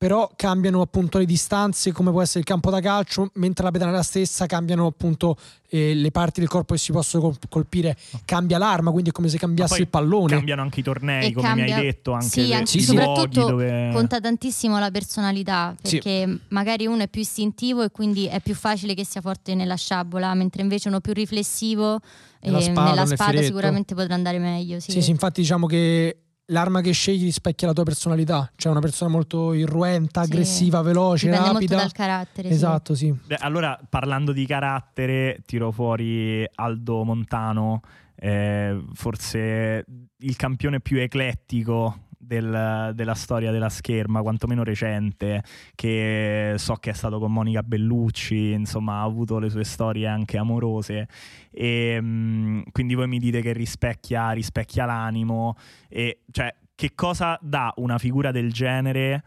però 0.00 0.30
cambiano 0.34 0.80
appunto 0.80 1.18
le 1.18 1.26
distanze 1.26 1.92
come 1.92 2.10
può 2.10 2.22
essere 2.22 2.38
il 2.38 2.46
campo 2.46 2.70
da 2.70 2.80
calcio 2.80 3.30
mentre 3.34 3.64
la 3.64 3.70
pedana 3.70 4.02
stessa 4.02 4.46
cambiano 4.46 4.86
appunto 4.86 5.36
eh, 5.68 5.92
le 5.92 6.10
parti 6.10 6.40
del 6.40 6.48
corpo 6.48 6.72
che 6.72 6.80
si 6.80 6.90
possono 6.90 7.36
colpire 7.50 7.94
cambia 8.24 8.56
l'arma 8.56 8.92
quindi 8.92 9.10
è 9.10 9.12
come 9.12 9.28
se 9.28 9.36
cambiasse 9.36 9.82
il 9.82 9.88
pallone 9.88 10.36
cambiano 10.36 10.62
anche 10.62 10.80
i 10.80 10.82
tornei 10.82 11.26
e 11.26 11.32
come 11.34 11.46
cambia... 11.46 11.64
mi 11.64 11.72
hai 11.72 11.82
detto 11.82 12.12
anche 12.12 12.28
sì, 12.28 12.46
le, 12.46 12.54
anche 12.54 12.78
i 12.78 12.80
soprattutto 12.80 13.44
dove... 13.44 13.90
conta 13.92 14.20
tantissimo 14.20 14.78
la 14.78 14.90
personalità 14.90 15.76
perché 15.78 16.24
sì. 16.26 16.40
magari 16.48 16.86
uno 16.86 17.02
è 17.02 17.08
più 17.08 17.20
istintivo 17.20 17.82
e 17.82 17.90
quindi 17.90 18.24
è 18.24 18.40
più 18.40 18.54
facile 18.54 18.94
che 18.94 19.04
sia 19.04 19.20
forte 19.20 19.54
nella 19.54 19.76
sciabola 19.76 20.32
mentre 20.32 20.62
invece 20.62 20.88
uno 20.88 21.00
più 21.00 21.12
riflessivo 21.12 22.00
nella 22.40 22.56
eh, 22.56 22.62
spada, 22.62 22.88
nella 22.88 23.04
spada 23.04 23.42
sicuramente 23.42 23.94
potrà 23.94 24.14
andare 24.14 24.38
meglio 24.38 24.80
sì. 24.80 24.92
sì, 24.92 25.02
sì 25.02 25.10
infatti 25.10 25.42
diciamo 25.42 25.66
che 25.66 26.16
l'arma 26.50 26.80
che 26.80 26.92
scegli 26.92 27.24
rispecchia 27.24 27.66
la 27.66 27.72
tua 27.72 27.84
personalità, 27.84 28.50
cioè 28.56 28.70
una 28.70 28.80
persona 28.80 29.10
molto 29.10 29.52
irruenta, 29.52 30.22
sì. 30.22 30.30
aggressiva, 30.30 30.82
veloce, 30.82 31.26
Dipende 31.26 31.52
rapida. 31.52 31.74
molto 31.74 31.74
dal 31.74 31.92
carattere. 31.92 32.48
Esatto, 32.48 32.94
sì. 32.94 33.12
Beh, 33.12 33.36
allora, 33.36 33.78
parlando 33.88 34.32
di 34.32 34.46
carattere, 34.46 35.40
tiro 35.46 35.70
fuori 35.70 36.46
Aldo 36.54 37.04
Montano, 37.04 37.80
eh, 38.14 38.84
forse 38.92 39.84
il 40.18 40.36
campione 40.36 40.80
più 40.80 40.98
eclettico 40.98 42.08
del, 42.30 42.92
della 42.94 43.14
storia 43.14 43.50
della 43.50 43.68
scherma, 43.68 44.22
quantomeno 44.22 44.62
recente, 44.62 45.42
che 45.74 46.54
so 46.58 46.74
che 46.74 46.90
è 46.90 46.92
stato 46.92 47.18
con 47.18 47.32
Monica 47.32 47.64
Bellucci, 47.64 48.52
insomma 48.52 49.00
ha 49.00 49.02
avuto 49.02 49.40
le 49.40 49.50
sue 49.50 49.64
storie 49.64 50.06
anche 50.06 50.38
amorose 50.38 51.08
e 51.50 52.00
mh, 52.00 52.70
quindi 52.70 52.94
voi 52.94 53.08
mi 53.08 53.18
dite 53.18 53.40
che 53.40 53.52
rispecchia, 53.52 54.30
rispecchia 54.30 54.84
l'animo 54.84 55.56
e 55.88 56.20
cioè 56.30 56.54
che 56.76 56.92
cosa 56.94 57.36
dà 57.42 57.72
una 57.78 57.98
figura 57.98 58.30
del 58.30 58.52
genere 58.52 59.24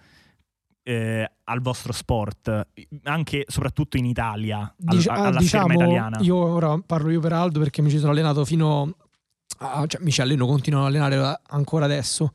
eh, 0.84 1.30
al 1.44 1.60
vostro 1.60 1.92
sport, 1.92 2.68
anche 3.04 3.44
soprattutto 3.48 3.98
in 3.98 4.06
Italia, 4.06 4.74
Dic- 4.78 5.10
al, 5.10 5.26
alla 5.26 5.40
diciamo, 5.40 5.66
scherma 5.68 5.74
italiana? 5.74 6.20
Io 6.22 6.38
ora 6.38 6.80
parlo 6.86 7.12
io 7.12 7.20
per 7.20 7.34
Aldo 7.34 7.60
perché 7.60 7.82
mi 7.82 7.90
ci 7.90 7.98
sono 7.98 8.12
allenato 8.12 8.46
fino 8.46 8.96
a, 9.58 9.86
cioè 9.88 10.02
mi 10.02 10.12
ci 10.12 10.22
alleno, 10.22 10.46
continuo 10.46 10.80
ad 10.80 10.86
allenare 10.88 11.42
ancora 11.50 11.84
adesso. 11.84 12.32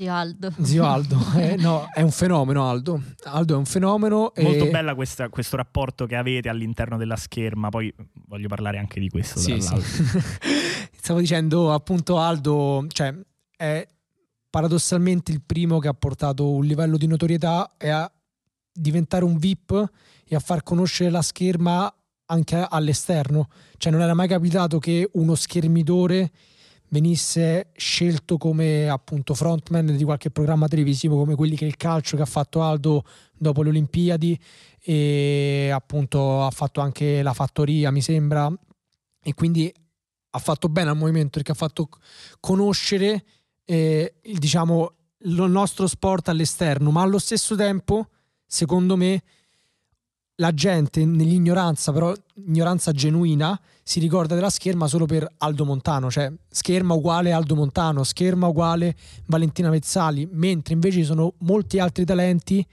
Zio 0.00 0.14
Aldo. 0.14 0.50
Zio 0.64 0.84
Aldo, 0.86 1.18
eh, 1.36 1.56
no, 1.56 1.86
è 1.92 2.00
un 2.00 2.10
fenomeno 2.10 2.66
Aldo. 2.66 3.02
Aldo 3.24 3.54
è 3.54 3.56
un 3.58 3.66
fenomeno. 3.66 4.32
Molto 4.36 4.64
e... 4.64 4.70
bella 4.70 4.94
questa, 4.94 5.28
questo 5.28 5.56
rapporto 5.56 6.06
che 6.06 6.16
avete 6.16 6.48
all'interno 6.48 6.96
della 6.96 7.16
scherma, 7.16 7.68
poi 7.68 7.92
voglio 8.26 8.48
parlare 8.48 8.78
anche 8.78 8.98
di 8.98 9.10
questo. 9.10 9.38
Sì, 9.38 9.60
sì. 9.60 9.74
Stavo 10.96 11.20
dicendo 11.20 11.70
appunto 11.74 12.18
Aldo, 12.18 12.86
cioè, 12.88 13.14
è 13.54 13.86
paradossalmente 14.48 15.32
il 15.32 15.42
primo 15.42 15.78
che 15.78 15.88
ha 15.88 15.94
portato 15.94 16.50
un 16.50 16.64
livello 16.64 16.96
di 16.96 17.06
notorietà 17.06 17.74
e 17.76 17.90
a 17.90 18.10
diventare 18.72 19.24
un 19.24 19.36
VIP 19.36 19.90
e 20.24 20.34
a 20.34 20.40
far 20.40 20.62
conoscere 20.62 21.10
la 21.10 21.20
scherma 21.20 21.94
anche 22.24 22.66
all'esterno. 22.66 23.50
Cioè 23.76 23.92
non 23.92 24.00
era 24.00 24.14
mai 24.14 24.28
capitato 24.28 24.78
che 24.78 25.10
uno 25.12 25.34
schermidore 25.34 26.30
venisse 26.90 27.70
scelto 27.76 28.36
come 28.36 28.88
appunto 28.88 29.34
frontman 29.34 29.96
di 29.96 30.04
qualche 30.04 30.30
programma 30.30 30.68
televisivo 30.68 31.16
come 31.16 31.34
quelli 31.34 31.56
che 31.56 31.64
il 31.64 31.76
calcio 31.76 32.16
che 32.16 32.22
ha 32.22 32.26
fatto 32.26 32.62
Aldo 32.62 33.04
dopo 33.36 33.62
le 33.62 33.70
Olimpiadi 33.70 34.38
e 34.82 35.70
appunto 35.72 36.44
ha 36.44 36.50
fatto 36.50 36.80
anche 36.80 37.22
la 37.22 37.32
fattoria 37.32 37.90
mi 37.90 38.02
sembra. 38.02 38.52
E 39.22 39.34
quindi 39.34 39.72
ha 40.30 40.38
fatto 40.38 40.68
bene 40.68 40.90
al 40.90 40.96
movimento 40.96 41.30
perché 41.32 41.52
ha 41.52 41.56
fatto 41.56 41.88
conoscere 42.38 43.24
eh, 43.64 44.14
il, 44.22 44.38
diciamo 44.38 44.94
il 45.22 45.34
nostro 45.48 45.86
sport 45.86 46.28
all'esterno 46.28 46.90
ma 46.90 47.02
allo 47.02 47.18
stesso 47.18 47.56
tempo 47.56 48.08
secondo 48.46 48.96
me 48.96 49.22
la 50.40 50.52
gente 50.52 51.04
nell'ignoranza, 51.04 51.92
però 51.92 52.12
ignoranza 52.46 52.92
genuina, 52.92 53.58
si 53.82 54.00
ricorda 54.00 54.34
della 54.34 54.48
scherma 54.48 54.86
solo 54.88 55.04
per 55.04 55.30
Aldo 55.38 55.66
Montano, 55.66 56.10
cioè 56.10 56.32
scherma 56.48 56.94
uguale 56.94 57.30
Aldo 57.30 57.54
Montano, 57.54 58.02
scherma 58.04 58.46
uguale 58.46 58.96
Valentina 59.26 59.68
Vezzali, 59.68 60.26
mentre 60.32 60.72
invece 60.74 61.00
ci 61.00 61.04
sono 61.04 61.34
molti 61.40 61.78
altri 61.78 62.06
talenti, 62.06 62.66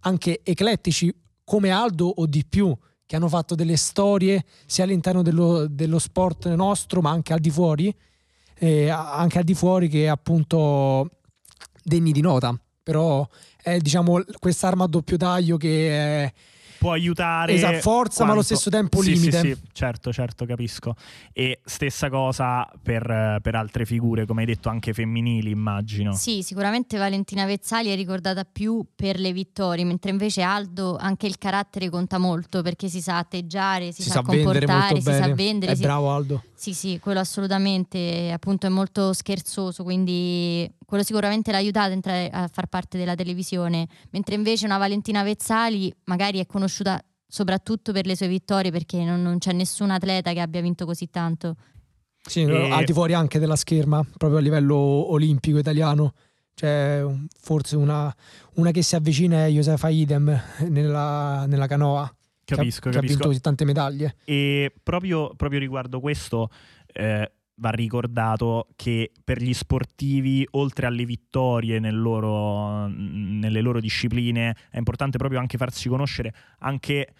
anche 0.00 0.40
eclettici 0.42 1.14
come 1.44 1.70
Aldo 1.70 2.06
o 2.08 2.26
di 2.26 2.44
più, 2.44 2.76
che 3.06 3.16
hanno 3.16 3.28
fatto 3.28 3.54
delle 3.54 3.76
storie 3.76 4.44
sia 4.66 4.82
all'interno 4.82 5.22
dello, 5.22 5.66
dello 5.68 6.00
sport 6.00 6.46
nostro, 6.54 7.00
ma 7.00 7.10
anche 7.10 7.32
al 7.32 7.40
di 7.40 7.50
fuori, 7.50 7.94
eh, 8.58 8.88
anche 8.88 9.38
al 9.38 9.44
di 9.44 9.54
fuori 9.54 9.88
che 9.88 10.08
appunto 10.08 11.08
degni 11.84 12.10
di 12.10 12.20
nota. 12.20 12.58
Però 12.82 13.28
è 13.62 13.78
diciamo 13.78 14.24
quest'arma 14.40 14.84
a 14.84 14.88
doppio 14.88 15.16
taglio 15.16 15.56
che 15.56 16.24
è 16.24 16.32
può 16.82 16.92
aiutare. 16.92 17.54
Esatto, 17.54 17.78
forza, 17.78 18.16
quanto... 18.16 18.24
ma 18.24 18.32
allo 18.32 18.42
stesso 18.42 18.68
tempo 18.68 19.00
sì, 19.02 19.12
limite. 19.12 19.40
Sì, 19.40 19.54
sì, 19.54 19.60
certo, 19.72 20.12
certo, 20.12 20.44
capisco. 20.44 20.96
E 21.32 21.60
stessa 21.64 22.10
cosa 22.10 22.68
per, 22.82 23.38
per, 23.40 23.54
altre 23.54 23.86
figure, 23.86 24.26
come 24.26 24.40
hai 24.40 24.46
detto, 24.46 24.68
anche 24.68 24.92
femminili, 24.92 25.50
immagino. 25.50 26.12
Sì, 26.12 26.42
sicuramente 26.42 26.98
Valentina 26.98 27.46
Vezzali 27.46 27.90
è 27.90 27.94
ricordata 27.94 28.44
più 28.44 28.84
per 28.96 29.20
le 29.20 29.32
vittorie, 29.32 29.84
mentre 29.84 30.10
invece 30.10 30.42
Aldo 30.42 30.96
anche 30.96 31.26
il 31.26 31.38
carattere 31.38 31.88
conta 31.88 32.18
molto 32.18 32.62
perché 32.62 32.88
si 32.88 33.00
sa 33.00 33.18
atteggiare, 33.18 33.92
si, 33.92 34.02
si 34.02 34.08
sa, 34.08 34.14
sa 34.14 34.22
comportare, 34.22 34.96
si 34.96 35.02
bene. 35.02 35.26
sa 35.26 35.34
vendere. 35.34 35.72
È 35.72 35.76
si... 35.76 35.82
bravo 35.82 36.10
Aldo. 36.10 36.42
Sì, 36.54 36.74
sì, 36.74 36.98
quello 37.00 37.20
assolutamente, 37.20 38.30
appunto 38.32 38.66
è 38.66 38.70
molto 38.70 39.12
scherzoso, 39.12 39.84
quindi 39.84 40.68
quello 40.92 41.06
sicuramente 41.06 41.50
l'ha 41.50 41.56
aiutato 41.56 41.88
a 41.88 41.92
entrare 41.94 42.28
a 42.28 42.48
far 42.52 42.66
parte 42.66 42.98
della 42.98 43.14
televisione, 43.14 43.88
mentre 44.10 44.34
invece 44.34 44.66
una 44.66 44.76
Valentina 44.76 45.22
Vezzali 45.22 45.90
magari 46.04 46.38
è 46.38 46.44
conosciuta 46.44 47.02
soprattutto 47.26 47.92
per 47.92 48.04
le 48.04 48.14
sue 48.14 48.28
vittorie 48.28 48.70
perché 48.70 49.02
non, 49.02 49.22
non 49.22 49.38
c'è 49.38 49.52
nessun 49.52 49.90
atleta 49.90 50.34
che 50.34 50.40
abbia 50.40 50.60
vinto 50.60 50.84
così 50.84 51.08
tanto. 51.08 51.56
Sì, 52.22 52.42
e... 52.42 52.70
al 52.70 52.84
di 52.84 52.92
fuori 52.92 53.14
anche 53.14 53.38
della 53.38 53.56
scherma, 53.56 54.04
proprio 54.18 54.38
a 54.38 54.42
livello 54.42 54.76
olimpico 54.76 55.56
italiano. 55.56 56.12
C'è 56.54 57.02
forse 57.40 57.76
una, 57.76 58.14
una 58.56 58.70
che 58.70 58.82
si 58.82 58.94
avvicina 58.94 59.46
è 59.46 59.48
Josefa 59.48 59.88
Idem 59.88 60.42
nella, 60.68 61.46
nella 61.46 61.66
canoa. 61.68 62.14
Capisco, 62.44 62.50
che 62.50 62.54
ha, 62.54 62.60
capisco. 62.60 62.90
Che 62.90 62.98
ha 62.98 63.00
vinto 63.00 63.28
così 63.28 63.40
tante 63.40 63.64
medaglie. 63.64 64.16
E 64.24 64.70
proprio, 64.82 65.32
proprio 65.36 65.58
riguardo 65.58 66.00
questo, 66.00 66.50
eh, 66.92 67.32
va 67.56 67.70
ricordato 67.70 68.68
che 68.76 69.12
per 69.22 69.42
gli 69.42 69.54
sportivi, 69.54 70.46
oltre 70.52 70.86
alle 70.86 71.04
vittorie 71.04 71.78
nel 71.78 72.00
loro, 72.00 72.86
nelle 72.88 73.60
loro 73.60 73.80
discipline, 73.80 74.56
è 74.70 74.78
importante 74.78 75.18
proprio 75.18 75.38
anche 75.38 75.58
farsi 75.58 75.88
conoscere 75.88 76.34
anche 76.60 77.12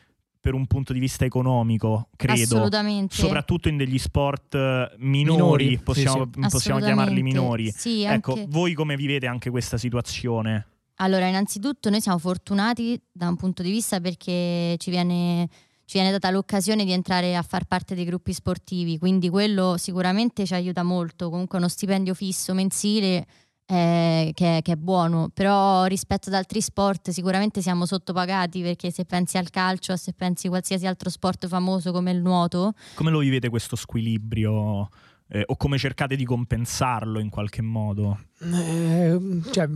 per 0.43 0.55
un 0.55 0.67
punto 0.67 0.93
di 0.93 0.99
vista 0.99 1.25
economico, 1.25 2.09
credo. 2.17 2.57
Assolutamente. 2.57 3.15
Soprattutto 3.15 3.69
in 3.69 3.77
degli 3.77 3.99
sport 3.99 4.57
minori, 4.99 5.37
minori 5.37 5.79
possiamo, 5.79 6.29
sì, 6.33 6.41
sì. 6.43 6.49
possiamo 6.49 6.81
chiamarli 6.81 7.23
minori. 7.23 7.71
Sì, 7.71 8.03
ecco, 8.03 8.33
anche... 8.33 8.47
voi 8.49 8.75
come 8.75 8.97
vivete 8.97 9.29
anche 9.29 9.51
questa 9.51 9.79
situazione? 9.79 10.67
Allora, 10.97 11.29
innanzitutto 11.29 11.91
noi 11.91 12.01
siamo 12.01 12.19
fortunati 12.19 13.01
da 13.13 13.29
un 13.29 13.37
punto 13.37 13.63
di 13.63 13.71
vista 13.71 14.01
perché 14.01 14.75
ci 14.79 14.91
viene, 14.91 15.49
ci 15.85 15.99
viene, 15.99 16.11
data 16.11 16.31
l'occasione 16.31 16.85
di 16.85 16.93
entrare 16.93 17.37
a 17.37 17.43
far 17.43 17.65
parte 17.65 17.95
dei 17.95 18.05
gruppi 18.05 18.33
sportivi, 18.33 18.99
quindi 18.99 19.29
quello 19.29 19.77
sicuramente 19.77 20.47
ci 20.47 20.55
aiuta 20.55 20.83
molto. 20.83 21.29
Comunque 21.29 21.59
uno 21.59 21.69
stipendio 21.69 22.15
fisso 22.15 22.55
mensile 22.55 23.27
è, 23.65 24.31
che, 24.35 24.61
che, 24.63 24.73
è 24.73 24.77
buono, 24.77 25.31
però 25.33 25.85
rispetto 25.85 26.29
ad 26.29 26.35
altri 26.35 26.61
sport 26.61 27.11
sicuramente 27.11 27.63
siamo 27.63 27.87
sottopagati 27.87 28.63
perché 28.63 28.91
se 28.91 29.05
pensi 29.05 29.39
al 29.39 29.51
calcio, 29.51 29.97
se 29.97 30.13
pensi 30.13 30.47
a 30.47 30.51
qualsiasi 30.51 30.87
altro 30.87 31.11
sport 31.11 31.47
famoso 31.47 31.93
come 31.93 32.11
il 32.11 32.21
nuoto. 32.21 32.73
Come 32.95 33.11
lo 33.11 33.19
vivete 33.21 33.49
questo 33.49 33.77
squilibrio? 33.77 34.89
Eh, 35.35 35.45
o 35.47 35.57
come 35.57 35.79
cercate 35.79 36.15
di 36.15 36.27
compensarlo 36.27 37.19
in 37.19 37.31
qualche 37.31 37.63
modo? 37.63 38.19
Eh, 38.41 39.19
cioè, 39.51 39.67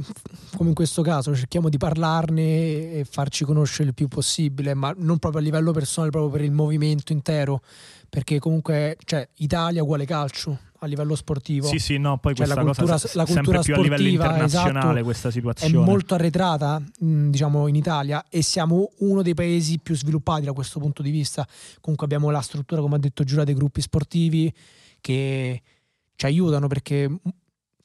come 0.55 0.69
in 0.69 0.75
questo 0.75 1.01
caso, 1.01 1.35
cerchiamo 1.35 1.71
di 1.71 1.79
parlarne 1.79 2.93
e 2.93 3.07
farci 3.09 3.45
conoscere 3.45 3.89
il 3.89 3.95
più 3.95 4.07
possibile, 4.07 4.75
ma 4.75 4.95
non 4.99 5.19
proprio 5.19 5.41
a 5.41 5.45
livello 5.45 5.73
personale, 5.73 6.11
proprio 6.11 6.31
per 6.31 6.43
il 6.43 6.53
movimento 6.53 7.15
intero, 7.15 7.63
perché 8.11 8.39
comunque 8.39 8.99
cioè, 9.07 9.27
Italia 9.37 9.83
uguale 9.83 10.05
calcio, 10.05 10.59
a 10.81 10.87
livello 10.87 11.15
sportivo. 11.15 11.69
Sì, 11.69 11.79
sì, 11.79 11.97
no, 11.97 12.19
poi 12.19 12.35
cioè, 12.35 12.45
questa 12.45 12.63
la 12.63 12.67
cultura, 12.67 12.93
cosa 12.93 13.11
la 13.15 13.25
cultura 13.25 13.63
sempre 13.63 13.73
più 13.73 13.75
a 13.75 13.83
livello 13.83 14.09
internazionale 14.09 14.89
esatto, 14.89 15.05
questa 15.05 15.31
situazione. 15.31 15.73
È 15.73 15.79
molto 15.79 16.13
arretrata, 16.13 16.83
diciamo, 16.99 17.67
in 17.67 17.77
Italia 17.77 18.27
e 18.29 18.43
siamo 18.43 18.91
uno 18.99 19.23
dei 19.23 19.33
paesi 19.33 19.79
più 19.79 19.97
sviluppati 19.97 20.45
da 20.45 20.53
questo 20.53 20.81
punto 20.81 21.01
di 21.01 21.11
vista. 21.11 21.49
Comunque 21.81 22.05
abbiamo 22.05 22.29
la 22.29 22.43
struttura, 22.43 22.83
come 22.83 22.97
ha 22.97 22.99
detto 22.99 23.25
Giura, 23.25 23.45
dei 23.45 23.55
gruppi 23.55 23.81
sportivi 23.81 24.53
che 25.01 25.63
ci 26.17 26.27
aiutano 26.27 26.67
perché 26.67 27.11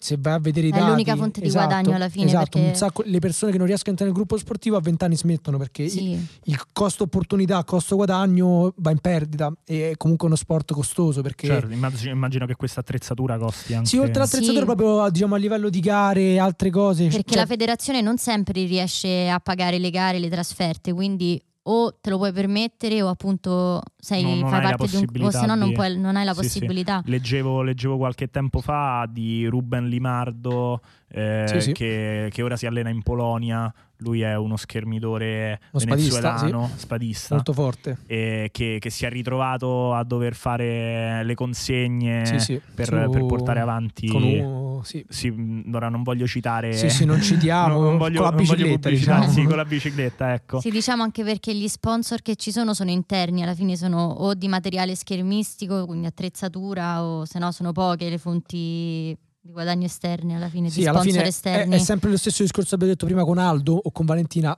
se 0.02 0.18
vai 0.20 0.34
a 0.34 0.40
vedere 0.40 0.68
i 0.68 0.70
dati 0.72 0.84
è 0.84 0.88
l'unica 0.88 1.16
fonte 1.16 1.44
esatto, 1.44 1.66
di 1.66 1.74
guadagno 1.74 1.96
alla 1.96 2.10
fine 2.10 2.26
esatto, 2.26 2.60
perché... 2.60 2.76
sacco, 2.76 3.04
le 3.06 3.20
persone 3.20 3.52
che 3.52 3.60
non 3.60 3.68
riescono 3.68 3.90
a 3.90 3.92
entrare 3.92 4.12
nel 4.12 4.20
gruppo 4.20 4.38
sportivo 4.38 4.76
a 4.76 4.82
20 4.82 5.04
anni 5.04 5.16
smettono 5.16 5.58
perché 5.60 5.88
sì. 5.88 6.12
il, 6.12 6.28
il, 6.46 6.62
costo 6.74 7.04
opportunità 7.04 7.64
costo 7.64 7.96
guadagno 7.96 8.74
va 8.78 8.90
in 8.90 8.98
perdita 8.98 9.54
e 9.64 9.92
è 9.92 9.98
comunque 9.98 10.26
uno 10.26 10.36
sport 10.36 10.74
costoso 10.74 11.22
perché 11.22 11.46
certo, 11.46 11.72
immagino, 11.72 12.12
immagino 12.12 12.48
che 12.48 12.56
questa 12.56 12.80
attrezzatura 12.80 13.38
costi 13.38 13.76
anche 13.76 13.88
sì 13.88 13.98
oltre 13.98 14.22
all'attrezzatura 14.22 14.60
sì. 14.60 14.66
proprio 14.66 15.10
diciamo 15.12 15.36
a 15.36 15.38
livello 15.38 15.70
di 15.70 15.80
gare 15.80 16.22
e 16.22 16.40
altre 16.40 16.72
cose 16.72 17.08
perché 17.08 17.34
cioè... 17.34 17.42
la 17.42 17.46
federazione 17.46 18.02
non 18.02 18.18
sempre 18.18 18.66
riesce 18.66 19.30
a 19.30 19.40
pagare 19.40 19.78
le 19.78 19.92
gare 19.92 20.18
le 20.18 20.30
trasferte 20.30 20.94
quindi 20.94 21.40
o 21.64 21.94
te 22.00 22.10
lo 22.10 22.18
puoi 22.18 22.32
permettere 22.32 23.02
o 23.02 23.10
appunto 23.10 23.82
sei, 23.98 24.24
non, 24.24 24.40
non 24.40 24.50
fai 24.50 24.62
parte 24.62 24.88
di 24.88 24.96
un 24.96 25.24
o 25.24 25.32
se 25.32 25.46
no 25.46 25.56
non, 25.56 25.72
puoi, 25.74 25.98
non 25.98 26.16
hai 26.16 26.26
la 26.26 26.34
sì, 26.34 26.42
possibilità. 26.42 27.02
Sì. 27.04 27.12
Leggevo, 27.12 27.62
leggevo, 27.62 27.98
qualche 27.98 28.30
tempo 28.30 28.62
fa 28.62 29.08
di 29.10 29.46
Ruben 29.46 29.88
Limardo 29.88 30.82
eh, 31.12 31.60
sì, 31.60 31.72
che, 31.74 32.30
che, 32.32 32.42
ora 32.42 32.56
si 32.56 32.66
allena 32.66 32.90
in 32.90 33.04
Polonia 33.04 33.74
lui 34.02 34.22
è 34.22 34.36
uno 34.36 34.58
schermitore 34.58 35.60
uno 35.72 35.86
venezuelano, 35.86 36.40
spadista, 36.40 36.78
spadista, 36.78 37.36
molto 37.36 37.54
forte. 37.54 37.98
E 38.08 38.50
che, 38.52 38.78
che, 38.80 38.90
si 38.90 39.06
è 39.06 39.10
ritrovato 39.10 39.94
a 39.94 40.04
dover 40.04 40.34
fare 40.34 41.24
le 41.24 41.36
consegne 41.36 42.26
sì, 42.26 42.40
sì. 42.40 42.62
Per, 42.74 42.88
Su... 42.88 43.10
per, 43.12 43.26
portare 43.26 43.60
avanti. 43.60 44.08
Con 44.08 44.24
un... 44.24 44.84
sì. 44.84 45.06
sì. 45.08 45.64
ora 45.72 45.90
non 45.90 46.04
voglio 46.04 46.26
citare. 46.26 46.74
Sì, 46.74 46.90
sì, 46.90 47.06
non 47.06 47.22
citiamo. 47.22 47.80
non 47.82 47.98
voglio, 47.98 48.22
con 48.22 48.32
la 48.32 48.36
bicicletta. 48.36 48.90
Diciamo. 48.90 49.30
Sì, 49.30 49.44
con 49.44 49.56
la 49.56 49.66
bicicletta, 49.66 50.34
ecco. 50.34 50.60
Sì, 50.60 50.70
diciamo 50.70 51.04
anche 51.04 51.24
perché 51.24 51.56
gli 51.56 51.68
sponsor 51.68 52.22
che 52.22 52.36
ci 52.36 52.52
sono 52.52 52.74
sono 52.74 52.90
interni, 52.90 53.44
alla 53.44 53.56
fine 53.56 53.76
sono 53.76 54.04
o 54.04 54.34
di 54.34 54.48
materiale 54.48 54.96
schermistico, 54.96 55.86
quindi 55.86 56.08
attrezzatura, 56.08 57.04
o 57.04 57.26
se 57.26 57.38
no 57.40 57.52
sono 57.52 57.72
poche 57.72 58.10
le 58.10 58.18
fonti 58.18 59.16
di 59.44 59.52
guadagni 59.52 59.86
esterni 59.86 60.36
alla 60.36 60.50
fine, 60.50 60.70
sì, 60.70 60.80
di 60.80 60.86
sponsor 60.86 61.12
fine 61.12 61.26
esterni. 61.26 61.74
È, 61.74 61.78
è, 61.78 61.80
sempre 61.80 62.12
lo 62.12 62.18
stesso 62.18 62.44
discorso 62.44 62.70
che 62.70 62.76
abbiamo 62.76 62.94
detto 62.94 63.06
prima 63.08 63.24
con 63.24 63.40
Aldo 63.40 63.74
o 63.74 63.92
con 63.92 64.06
Valentina 64.06 64.58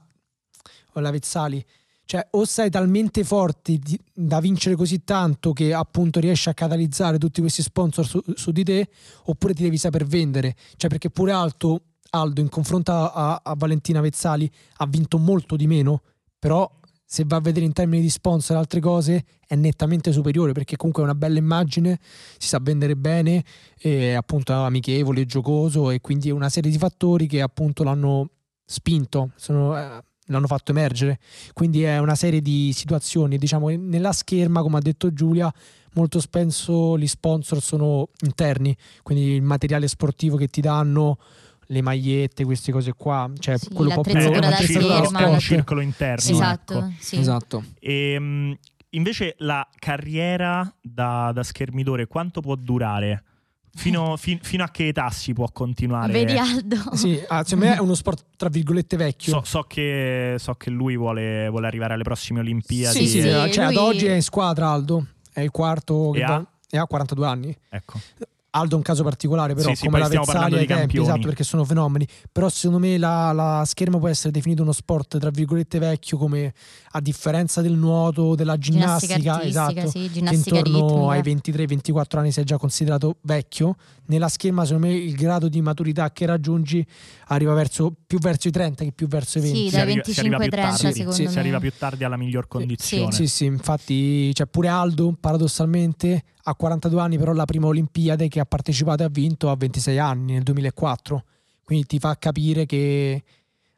o 0.93 0.99
la 0.99 1.11
Vezzali. 1.11 1.65
Cioè, 2.05 2.27
o 2.31 2.43
sei 2.43 2.69
talmente 2.69 3.23
forte 3.23 3.77
di, 3.77 3.97
da 4.13 4.41
vincere 4.41 4.75
così 4.75 5.05
tanto 5.05 5.53
che 5.53 5.73
appunto 5.73 6.19
riesci 6.19 6.49
a 6.49 6.53
catalizzare 6.53 7.17
tutti 7.17 7.39
questi 7.39 7.61
sponsor 7.61 8.05
su, 8.05 8.21
su, 8.35 8.51
di 8.51 8.65
te, 8.65 8.89
oppure 9.23 9.53
ti 9.53 9.63
devi 9.63 9.77
saper 9.77 10.05
vendere. 10.05 10.53
Cioè, 10.75 10.89
perché 10.89 11.09
pure 11.09 11.31
Alto, 11.31 11.81
Aldo 12.09 12.41
in 12.41 12.49
confronto 12.49 12.91
a, 12.91 13.39
a 13.41 13.55
Valentina 13.55 14.01
Vezzali 14.01 14.51
ha 14.77 14.85
vinto 14.85 15.17
molto 15.17 15.55
di 15.55 15.65
meno, 15.65 16.01
però 16.37 16.69
se 17.13 17.25
va 17.27 17.35
a 17.35 17.41
vedere 17.41 17.63
in 17.63 17.73
termini 17.73 18.01
di 18.01 18.09
sponsor 18.09 18.55
e 18.55 18.59
altre 18.59 18.79
cose 18.79 19.23
è 19.45 19.53
nettamente 19.53 20.11
superiore 20.11 20.51
perché 20.51 20.77
comunque 20.77 21.03
è 21.03 21.05
una 21.05 21.13
bella 21.13 21.37
immagine, 21.37 21.99
si 22.39 22.47
sa 22.47 22.57
vendere 22.59 22.95
bene, 22.95 23.43
è 23.77 24.13
appunto 24.13 24.51
amichevole, 24.51 25.27
giocoso 25.27 25.91
e 25.91 26.01
quindi 26.01 26.29
è 26.29 26.31
una 26.31 26.49
serie 26.49 26.71
di 26.71 26.77
fattori 26.79 27.27
che 27.27 27.39
appunto 27.43 27.83
l'hanno 27.83 28.31
spinto, 28.65 29.29
sono, 29.35 29.77
eh, 29.77 30.03
l'hanno 30.25 30.47
fatto 30.47 30.71
emergere. 30.71 31.19
Quindi 31.53 31.83
è 31.83 31.99
una 31.99 32.15
serie 32.15 32.41
di 32.41 32.71
situazioni, 32.73 33.37
diciamo, 33.37 33.69
nella 33.69 34.11
scherma, 34.11 34.63
come 34.63 34.77
ha 34.77 34.81
detto 34.81 35.13
Giulia, 35.13 35.53
molto 35.93 36.19
spesso 36.19 36.97
gli 36.97 37.05
sponsor 37.05 37.61
sono 37.61 38.07
interni, 38.21 38.75
quindi 39.03 39.33
il 39.33 39.43
materiale 39.43 39.87
sportivo 39.87 40.35
che 40.35 40.47
ti 40.47 40.61
danno 40.61 41.19
le 41.73 41.81
magliette, 41.81 42.45
queste 42.45 42.71
cose 42.71 42.93
qua, 42.93 43.29
cioè 43.39 43.57
sì, 43.57 43.69
quello 43.73 43.89
un 43.89 43.95
po' 43.95 44.01
più 44.03 44.13
è 44.13 44.25
un, 44.27 44.53
circolo, 44.59 45.17
è 45.17 45.23
un 45.25 45.39
circolo 45.39 45.81
interno. 45.81 46.21
Sì. 46.21 46.31
Esatto, 46.31 46.77
ecco. 46.77 46.91
sì. 46.99 47.19
esatto. 47.19 47.63
E, 47.79 48.15
um, 48.17 48.57
invece 48.91 49.35
la 49.39 49.67
carriera 49.75 50.71
da, 50.79 51.31
da, 51.33 51.43
schermidore 51.43 52.05
quanto 52.05 52.41
può 52.41 52.55
durare? 52.55 53.23
Fino, 53.75 54.15
fin, 54.17 54.37
fino, 54.41 54.63
a 54.63 54.69
che 54.69 54.87
età 54.87 55.09
si 55.09 55.33
può 55.33 55.47
continuare? 55.51 56.13
Vedi 56.13 56.37
Aldo. 56.37 56.95
Sì, 56.95 57.19
ah, 57.27 57.43
secondo 57.43 57.65
me 57.65 57.75
è 57.75 57.79
uno 57.79 57.95
sport 57.95 58.25
tra 58.37 58.49
virgolette 58.49 58.95
vecchio. 58.95 59.33
So, 59.33 59.41
so, 59.43 59.63
che, 59.63 60.35
so 60.37 60.53
che, 60.53 60.69
lui 60.69 60.95
vuole, 60.95 61.49
vuole, 61.49 61.65
arrivare 61.65 61.95
alle 61.95 62.03
prossime 62.03 62.39
Olimpiadi. 62.39 62.99
Sì, 62.99 63.07
sì, 63.07 63.21
sì 63.21 63.29
cioè 63.29 63.65
lui... 63.65 63.75
ad 63.75 63.75
oggi 63.77 64.05
è 64.05 64.13
in 64.13 64.21
squadra 64.21 64.69
Aldo, 64.69 65.07
è 65.33 65.41
il 65.41 65.49
quarto 65.49 66.13
e 66.13 66.21
ha? 66.21 66.45
e 66.69 66.77
ha 66.77 66.85
42 66.85 67.25
anni. 67.25 67.57
Ecco. 67.69 67.99
Aldo 68.55 68.75
è 68.75 68.77
un 68.77 68.83
caso 68.83 69.01
particolare, 69.01 69.55
però, 69.55 69.73
sì, 69.73 69.85
come 69.85 69.97
la 69.97 70.07
Vezzali 70.07 70.57
ai 70.57 70.67
tempi, 70.67 70.99
esatto, 70.99 71.21
perché 71.21 71.43
sono 71.43 71.65
fenomeni. 71.65 72.07
Però 72.31 72.49
secondo 72.49 72.85
me 72.85 72.99
la, 72.99 73.31
la, 73.31 73.63
scherma 73.65 73.97
può 73.97 74.07
essere 74.07 74.31
definito 74.31 74.61
uno 74.61 74.71
sport, 74.71 75.17
tra 75.17 75.31
virgolette, 75.31 75.79
vecchio, 75.79 76.17
come 76.17 76.53
a 76.91 77.01
differenza 77.01 77.61
del 77.61 77.73
nuoto, 77.73 78.35
della 78.35 78.57
ginnastica, 78.57 79.41
esatto, 79.41 79.89
sì, 79.89 80.11
ginnastica 80.11 80.61
che 80.61 80.69
intorno 80.69 81.11
ritmica. 81.11 81.55
ai 81.55 81.65
23-24 81.81 82.17
anni 82.19 82.31
si 82.31 82.41
è 82.41 82.43
già 82.43 82.57
considerato 82.57 83.17
vecchio. 83.21 83.75
Nella 84.05 84.27
scherma, 84.27 84.65
secondo 84.65 84.85
me, 84.85 84.93
il 84.93 85.15
grado 85.15 85.49
di 85.49 85.59
maturità 85.61 86.11
che 86.11 86.27
raggiungi 86.27 86.85
arriva 87.27 87.53
verso, 87.53 87.91
più 88.05 88.19
verso 88.19 88.49
i 88.49 88.51
30 88.51 88.83
che 88.83 88.91
più 88.91 89.07
verso 89.07 89.39
i 89.39 89.41
20. 89.41 89.69
Sì, 89.69 89.75
dai 89.75 89.95
25-30 89.95 90.73
secondo 90.73 91.11
sì, 91.11 91.23
me. 91.23 91.29
Si 91.29 91.39
arriva 91.39 91.59
più 91.59 91.71
tardi 91.75 92.03
alla 92.03 92.17
miglior 92.17 92.47
condizione. 92.47 93.11
Sì, 93.11 93.25
sì, 93.25 93.45
infatti, 93.45 94.31
cioè 94.35 94.45
pure 94.45 94.67
Aldo, 94.67 95.15
paradossalmente, 95.19 96.23
ha 96.45 96.55
42 96.55 96.99
anni, 96.99 97.17
però 97.17 97.33
la 97.33 97.45
prima 97.45 97.67
Olimpiade 97.67 98.27
che 98.27 98.39
ha 98.39 98.45
partecipato 98.45 99.03
e 99.03 99.05
ha 99.05 99.09
vinto 99.09 99.49
a 99.49 99.55
26 99.55 99.97
anni, 99.99 100.33
nel 100.33 100.43
2004. 100.43 101.23
Quindi 101.63 101.85
ti 101.85 101.99
fa 101.99 102.17
capire 102.17 102.65
che 102.65 103.23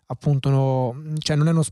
appunto 0.08 0.50
no, 0.50 1.14
cioè 1.20 1.36
non 1.36 1.48
è 1.48 1.52
uno, 1.52 1.64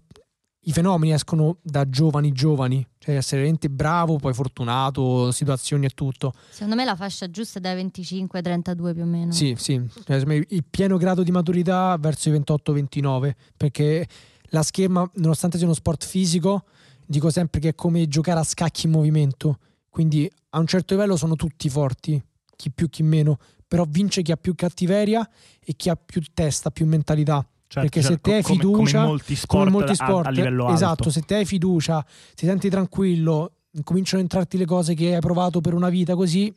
i 0.65 0.71
fenomeni 0.71 1.13
escono 1.13 1.57
da 1.61 1.89
giovani 1.89 2.31
giovani, 2.31 2.85
cioè 2.99 3.15
essere 3.15 3.37
veramente 3.37 3.69
bravo, 3.69 4.17
poi 4.17 4.33
fortunato, 4.33 5.31
situazioni 5.31 5.85
e 5.85 5.89
tutto. 5.89 6.33
Secondo 6.49 6.75
me 6.75 6.85
la 6.85 6.95
fascia 6.95 7.29
giusta 7.29 7.57
è 7.57 7.61
dai 7.61 7.75
25 7.75 8.37
ai 8.37 8.43
32 8.43 8.93
più 8.93 9.03
o 9.03 9.05
meno. 9.05 9.31
Sì, 9.31 9.55
sì, 9.57 9.81
cioè, 10.05 10.15
il 10.15 10.63
pieno 10.69 10.97
grado 10.97 11.23
di 11.23 11.31
maturità 11.31 11.97
verso 11.99 12.29
i 12.29 12.33
28-29, 12.33 13.31
perché 13.57 14.07
la 14.49 14.61
scherma, 14.61 15.09
nonostante 15.15 15.57
sia 15.57 15.65
uno 15.65 15.75
sport 15.75 16.05
fisico, 16.05 16.65
dico 17.05 17.31
sempre 17.31 17.59
che 17.59 17.69
è 17.69 17.75
come 17.75 18.07
giocare 18.07 18.39
a 18.39 18.43
scacchi 18.43 18.85
in 18.85 18.91
movimento 18.91 19.57
quindi 19.93 20.27
a 20.49 20.57
un 20.57 20.65
certo 20.65 20.95
livello 20.95 21.15
sono 21.15 21.35
tutti 21.35 21.69
forti, 21.69 22.19
chi 22.55 22.71
più 22.71 22.89
chi 22.89 23.03
meno, 23.03 23.37
però 23.67 23.85
vince 23.87 24.23
chi 24.23 24.31
ha 24.31 24.37
più 24.37 24.55
cattiveria 24.55 25.29
e 25.63 25.75
chi 25.75 25.87
ha 25.89 25.95
più 25.95 26.19
testa, 26.33 26.71
più 26.71 26.87
mentalità. 26.87 27.47
Certo, 27.67 27.89
Perché 27.89 28.01
certo, 28.01 28.15
se 28.15 28.19
te 28.21 28.33
hai 28.33 28.43
fiducia, 28.43 28.97
come, 28.97 29.07
molti 29.07 29.35
sport, 29.35 29.59
come 29.59 29.69
molti 29.69 29.93
sport 29.93 30.25
a, 30.25 30.29
a 30.29 30.31
livello 30.31 30.73
esatto, 30.73 31.03
alto. 31.03 31.09
se 31.11 31.21
te 31.21 31.35
hai 31.35 31.45
fiducia, 31.45 32.03
ti 32.33 32.47
senti 32.47 32.71
tranquillo, 32.71 33.51
cominciano 33.83 34.17
a 34.17 34.23
entrarti 34.23 34.57
le 34.57 34.65
cose 34.65 34.95
che 34.95 35.13
hai 35.13 35.21
provato 35.21 35.61
per 35.61 35.75
una 35.75 35.89
vita 35.89 36.15
così, 36.15 36.51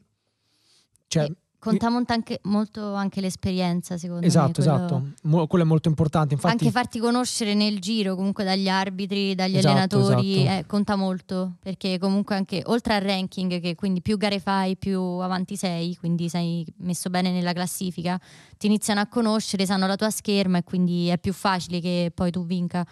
cioè, 1.08 1.30
Conta 1.58 1.88
anche, 2.06 2.40
molto 2.44 2.94
anche 2.94 3.20
l'esperienza, 3.20 3.96
secondo 3.98 4.24
esatto, 4.24 4.60
me. 4.60 4.66
Quello... 4.66 4.76
Esatto, 4.76 5.02
Mo- 5.22 5.46
quello 5.46 5.64
è 5.64 5.66
molto 5.66 5.88
importante. 5.88 6.34
Infatti... 6.34 6.52
Anche 6.52 6.70
farti 6.70 6.98
conoscere 6.98 7.54
nel 7.54 7.80
giro, 7.80 8.14
comunque 8.14 8.44
dagli 8.44 8.68
arbitri, 8.68 9.34
dagli 9.34 9.56
esatto, 9.56 9.72
allenatori, 9.72 10.42
esatto. 10.42 10.58
Eh, 10.58 10.66
conta 10.66 10.96
molto. 10.96 11.54
Perché 11.60 11.98
comunque 11.98 12.36
anche, 12.36 12.62
oltre 12.66 12.94
al 12.94 13.00
ranking, 13.00 13.60
che 13.60 13.74
quindi 13.74 14.00
più 14.00 14.16
gare 14.16 14.38
fai, 14.38 14.76
più 14.76 15.00
avanti 15.00 15.56
sei, 15.56 15.96
quindi 15.96 16.28
sei 16.28 16.64
messo 16.78 17.10
bene 17.10 17.32
nella 17.32 17.52
classifica, 17.52 18.20
ti 18.56 18.66
iniziano 18.66 19.00
a 19.00 19.06
conoscere, 19.06 19.66
sanno 19.66 19.86
la 19.86 19.96
tua 19.96 20.10
scherma 20.10 20.58
e 20.58 20.62
quindi 20.62 21.08
è 21.08 21.18
più 21.18 21.32
facile 21.32 21.80
che 21.80 22.12
poi 22.14 22.30
tu 22.30 22.44
vinca. 22.46 22.86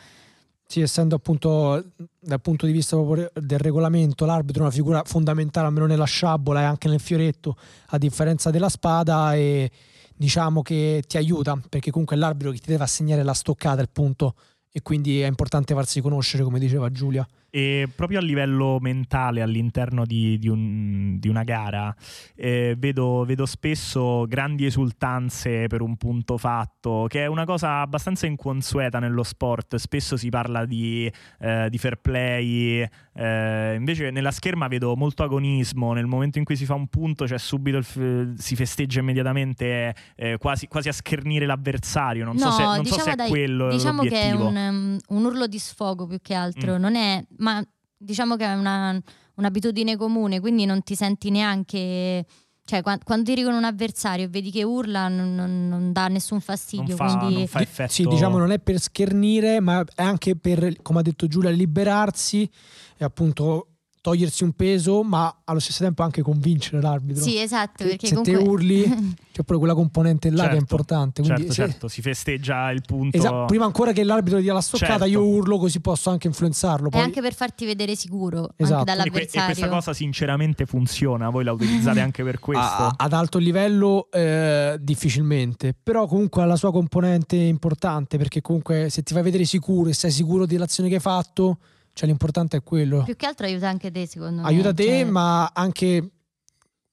Sì, 0.74 0.80
essendo 0.80 1.14
appunto 1.14 1.92
dal 2.18 2.40
punto 2.40 2.66
di 2.66 2.72
vista 2.72 2.96
del 2.96 3.58
regolamento 3.60 4.24
l'arbitro 4.24 4.62
è 4.62 4.64
una 4.64 4.74
figura 4.74 5.02
fondamentale 5.04 5.68
almeno 5.68 5.86
nella 5.86 6.04
sciabola 6.04 6.62
e 6.62 6.64
anche 6.64 6.88
nel 6.88 6.98
fioretto, 6.98 7.56
a 7.90 7.96
differenza 7.96 8.50
della 8.50 8.68
spada 8.68 9.36
e 9.36 9.70
diciamo 10.16 10.62
che 10.62 11.04
ti 11.06 11.16
aiuta 11.16 11.56
perché 11.68 11.92
comunque 11.92 12.16
è 12.16 12.18
l'arbitro 12.18 12.50
che 12.50 12.58
ti 12.58 12.70
deve 12.70 12.82
assegnare 12.82 13.22
la 13.22 13.34
stoccata, 13.34 13.82
il 13.82 13.88
punto 13.88 14.34
e 14.68 14.82
quindi 14.82 15.20
è 15.20 15.28
importante 15.28 15.74
farsi 15.74 16.00
conoscere 16.00 16.42
come 16.42 16.58
diceva 16.58 16.90
Giulia. 16.90 17.24
E 17.56 17.88
proprio 17.94 18.18
a 18.18 18.20
livello 18.20 18.78
mentale 18.80 19.40
all'interno 19.40 20.04
di, 20.04 20.38
di, 20.40 20.48
un, 20.48 21.20
di 21.20 21.28
una 21.28 21.44
gara 21.44 21.94
eh, 22.34 22.74
vedo, 22.76 23.24
vedo, 23.24 23.46
spesso 23.46 24.26
grandi 24.26 24.66
esultanze 24.66 25.68
per 25.68 25.80
un 25.80 25.96
punto 25.96 26.36
fatto, 26.36 27.06
che 27.08 27.22
è 27.22 27.26
una 27.26 27.44
cosa 27.44 27.80
abbastanza 27.80 28.26
inconsueta 28.26 28.98
nello 28.98 29.22
sport. 29.22 29.76
Spesso 29.76 30.16
si 30.16 30.30
parla 30.30 30.64
di, 30.64 31.08
eh, 31.38 31.68
di 31.70 31.78
fair 31.78 32.00
play, 32.00 32.84
eh, 33.14 33.74
invece 33.76 34.10
nella 34.10 34.32
scherma 34.32 34.66
vedo 34.66 34.96
molto 34.96 35.22
agonismo. 35.22 35.92
Nel 35.92 36.06
momento 36.06 36.38
in 36.38 36.44
cui 36.44 36.56
si 36.56 36.64
fa 36.64 36.74
un 36.74 36.88
punto, 36.88 37.28
cioè 37.28 37.38
subito 37.38 37.80
f- 37.82 38.34
si 38.34 38.56
festeggia 38.56 38.98
immediatamente, 38.98 39.94
eh, 40.16 40.38
quasi, 40.38 40.66
quasi, 40.66 40.88
a 40.88 40.92
schernire 40.92 41.46
l'avversario. 41.46 42.24
Non 42.24 42.34
no, 42.34 42.50
so 42.50 42.50
se, 42.50 42.62
non 42.64 42.82
diciamo 42.82 43.02
so 43.02 43.10
se 43.10 43.14
dai, 43.14 43.26
è 43.26 43.30
quello. 43.30 43.68
Diciamo 43.68 44.02
l'obiettivo. 44.02 44.50
che 44.50 44.58
è 44.58 44.68
un, 44.68 44.74
um, 44.74 44.98
un, 45.16 45.24
urlo 45.24 45.46
di 45.46 45.58
sfogo 45.60 46.08
più 46.08 46.18
che 46.20 46.34
altro. 46.34 46.76
Mm. 46.76 46.80
Non 46.80 46.96
è 46.96 47.24
ma 47.44 47.62
diciamo 47.96 48.36
che 48.36 48.44
è 48.44 48.54
una, 48.54 48.98
un'abitudine 49.34 49.96
comune, 49.96 50.40
quindi 50.40 50.64
non 50.64 50.82
ti 50.82 50.94
senti 50.96 51.30
neanche 51.30 52.24
cioè 52.66 52.80
quando, 52.80 53.04
quando 53.04 53.30
ti 53.30 53.42
con 53.42 53.52
un 53.52 53.64
avversario 53.64 54.24
e 54.24 54.28
vedi 54.28 54.50
che 54.50 54.62
urla 54.64 55.08
non, 55.08 55.34
non, 55.34 55.68
non 55.68 55.92
dà 55.92 56.08
nessun 56.08 56.40
fastidio 56.40 56.96
non 56.96 57.08
fa, 57.08 57.18
quindi... 57.18 57.34
non 57.36 57.46
fa 57.46 57.60
effetto... 57.60 57.92
sì 57.92 58.06
diciamo 58.06 58.38
non 58.38 58.52
è 58.52 58.58
per 58.58 58.80
schernire 58.80 59.60
ma 59.60 59.84
è 59.94 60.02
anche 60.02 60.34
per 60.34 60.80
come 60.80 61.00
ha 61.00 61.02
detto 61.02 61.26
Giulia 61.26 61.50
liberarsi 61.50 62.50
e 62.96 63.04
appunto 63.04 63.73
togliersi 64.04 64.44
un 64.44 64.52
peso, 64.52 65.02
ma 65.02 65.34
allo 65.44 65.60
stesso 65.60 65.82
tempo 65.82 66.02
anche 66.02 66.20
convincere 66.20 66.78
l'arbitro. 66.78 67.22
Sì, 67.22 67.38
esatto. 67.38 67.84
Perché 67.84 68.08
se 68.08 68.14
comunque... 68.14 68.38
te 68.38 68.50
urli, 68.50 68.82
c'è 69.32 69.42
pure 69.44 69.56
quella 69.56 69.72
componente 69.72 70.28
là 70.28 70.42
certo, 70.42 70.50
che 70.50 70.56
è 70.56 70.60
importante. 70.60 71.22
Quindi 71.22 71.40
certo, 71.40 71.54
se... 71.54 71.68
certo, 71.68 71.88
si 71.88 72.02
festeggia 72.02 72.70
il 72.70 72.82
punto. 72.86 73.16
Esatto, 73.16 73.46
prima 73.46 73.64
ancora 73.64 73.92
che 73.92 74.04
l'arbitro 74.04 74.40
dia 74.40 74.52
la 74.52 74.60
stoccata, 74.60 74.90
certo. 74.92 75.06
io 75.06 75.24
urlo 75.24 75.56
così 75.56 75.80
posso 75.80 76.10
anche 76.10 76.26
influenzarlo. 76.26 76.90
Poi... 76.90 77.00
E 77.00 77.02
anche 77.02 77.22
per 77.22 77.32
farti 77.32 77.64
vedere 77.64 77.96
sicuro 77.96 78.50
esatto. 78.56 78.80
anche 78.80 78.84
dall'avversario. 78.84 79.40
E, 79.40 79.54
questa 79.54 79.68
cosa 79.68 79.94
sinceramente 79.94 80.66
funziona, 80.66 81.30
voi 81.30 81.44
la 81.44 81.52
utilizzate 81.52 82.00
anche 82.00 82.22
per 82.22 82.40
questo? 82.40 82.62
A, 82.62 82.94
ad 82.98 83.12
alto 83.14 83.38
livello 83.38 84.08
eh, 84.12 84.76
difficilmente, 84.82 85.74
però 85.82 86.06
comunque 86.06 86.42
ha 86.42 86.44
la 86.44 86.56
sua 86.56 86.70
componente 86.70 87.36
importante 87.36 88.18
perché 88.18 88.42
comunque 88.42 88.90
se 88.90 89.02
ti 89.02 89.14
fai 89.14 89.22
vedere 89.22 89.46
sicuro 89.46 89.88
e 89.88 89.94
sei 89.94 90.10
sicuro 90.10 90.44
dell'azione 90.44 90.90
che 90.90 90.96
hai 90.96 91.00
fatto 91.00 91.56
cioè 91.94 92.08
l'importante 92.08 92.58
è 92.58 92.62
quello. 92.62 93.04
Più 93.04 93.16
che 93.16 93.26
altro 93.26 93.46
aiuta 93.46 93.68
anche 93.68 93.90
te, 93.90 94.06
secondo 94.06 94.42
me. 94.42 94.48
Aiuta 94.48 94.74
te, 94.74 94.84
cioè... 94.84 95.04
ma 95.04 95.46
anche 95.54 96.10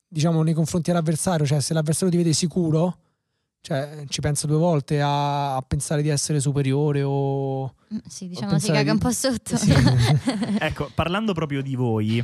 diciamo 0.08 0.44
nei 0.44 0.54
confronti 0.54 0.92
dell'avversario, 0.92 1.46
cioè 1.46 1.60
se 1.60 1.74
l'avversario 1.74 2.12
ti 2.12 2.18
vede 2.18 2.34
sicuro, 2.34 2.98
cioè 3.62 4.04
ci 4.08 4.22
pensa 4.22 4.46
due 4.46 4.58
volte 4.58 5.02
a, 5.02 5.56
a 5.56 5.62
pensare 5.62 6.04
di 6.04 6.10
essere 6.10 6.40
superiore 6.40 7.02
o 7.02 7.74
mm, 7.94 7.98
Sì, 8.08 8.28
diciamo 8.28 8.60
si 8.60 8.68
caga 8.68 8.84
di... 8.84 8.90
un 8.90 8.98
po' 9.00 9.12
sotto. 9.12 9.58
Sì. 9.58 9.74
ecco, 10.60 10.92
parlando 10.94 11.34
proprio 11.34 11.64
di 11.64 11.76
voi, 11.76 12.24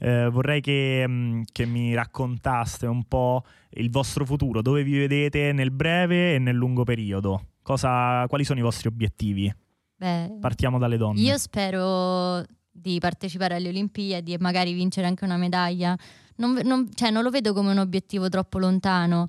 eh, 0.00 0.28
vorrei 0.28 0.60
che, 0.60 1.04
mm, 1.08 1.42
che, 1.50 1.64
mi 1.64 1.94
raccontaste 1.94 2.86
un 2.86 3.04
po' 3.04 3.42
il 3.70 3.90
vostro 3.90 4.26
futuro, 4.26 4.60
dove 4.60 4.82
vi 4.82 4.98
vedete 4.98 5.52
nel 5.52 5.70
breve 5.70 6.34
e 6.34 6.38
nel 6.38 6.56
lungo 6.56 6.84
periodo. 6.84 7.46
Cosa, 7.62 8.26
quali 8.28 8.44
sono 8.44 8.58
i 8.58 8.62
vostri 8.62 8.88
obiettivi? 8.88 9.50
Beh, 9.98 10.36
Partiamo 10.40 10.78
dalle 10.78 10.96
donne. 10.96 11.20
Io 11.20 11.36
spero 11.38 12.44
di 12.70 12.98
partecipare 13.00 13.56
alle 13.56 13.68
Olimpiadi 13.68 14.32
e 14.32 14.38
magari 14.38 14.72
vincere 14.72 15.08
anche 15.08 15.24
una 15.24 15.36
medaglia. 15.36 15.96
Non, 16.36 16.60
non, 16.62 16.88
cioè, 16.94 17.10
non 17.10 17.24
lo 17.24 17.30
vedo 17.30 17.52
come 17.52 17.72
un 17.72 17.78
obiettivo 17.78 18.28
troppo 18.28 18.58
lontano, 18.58 19.28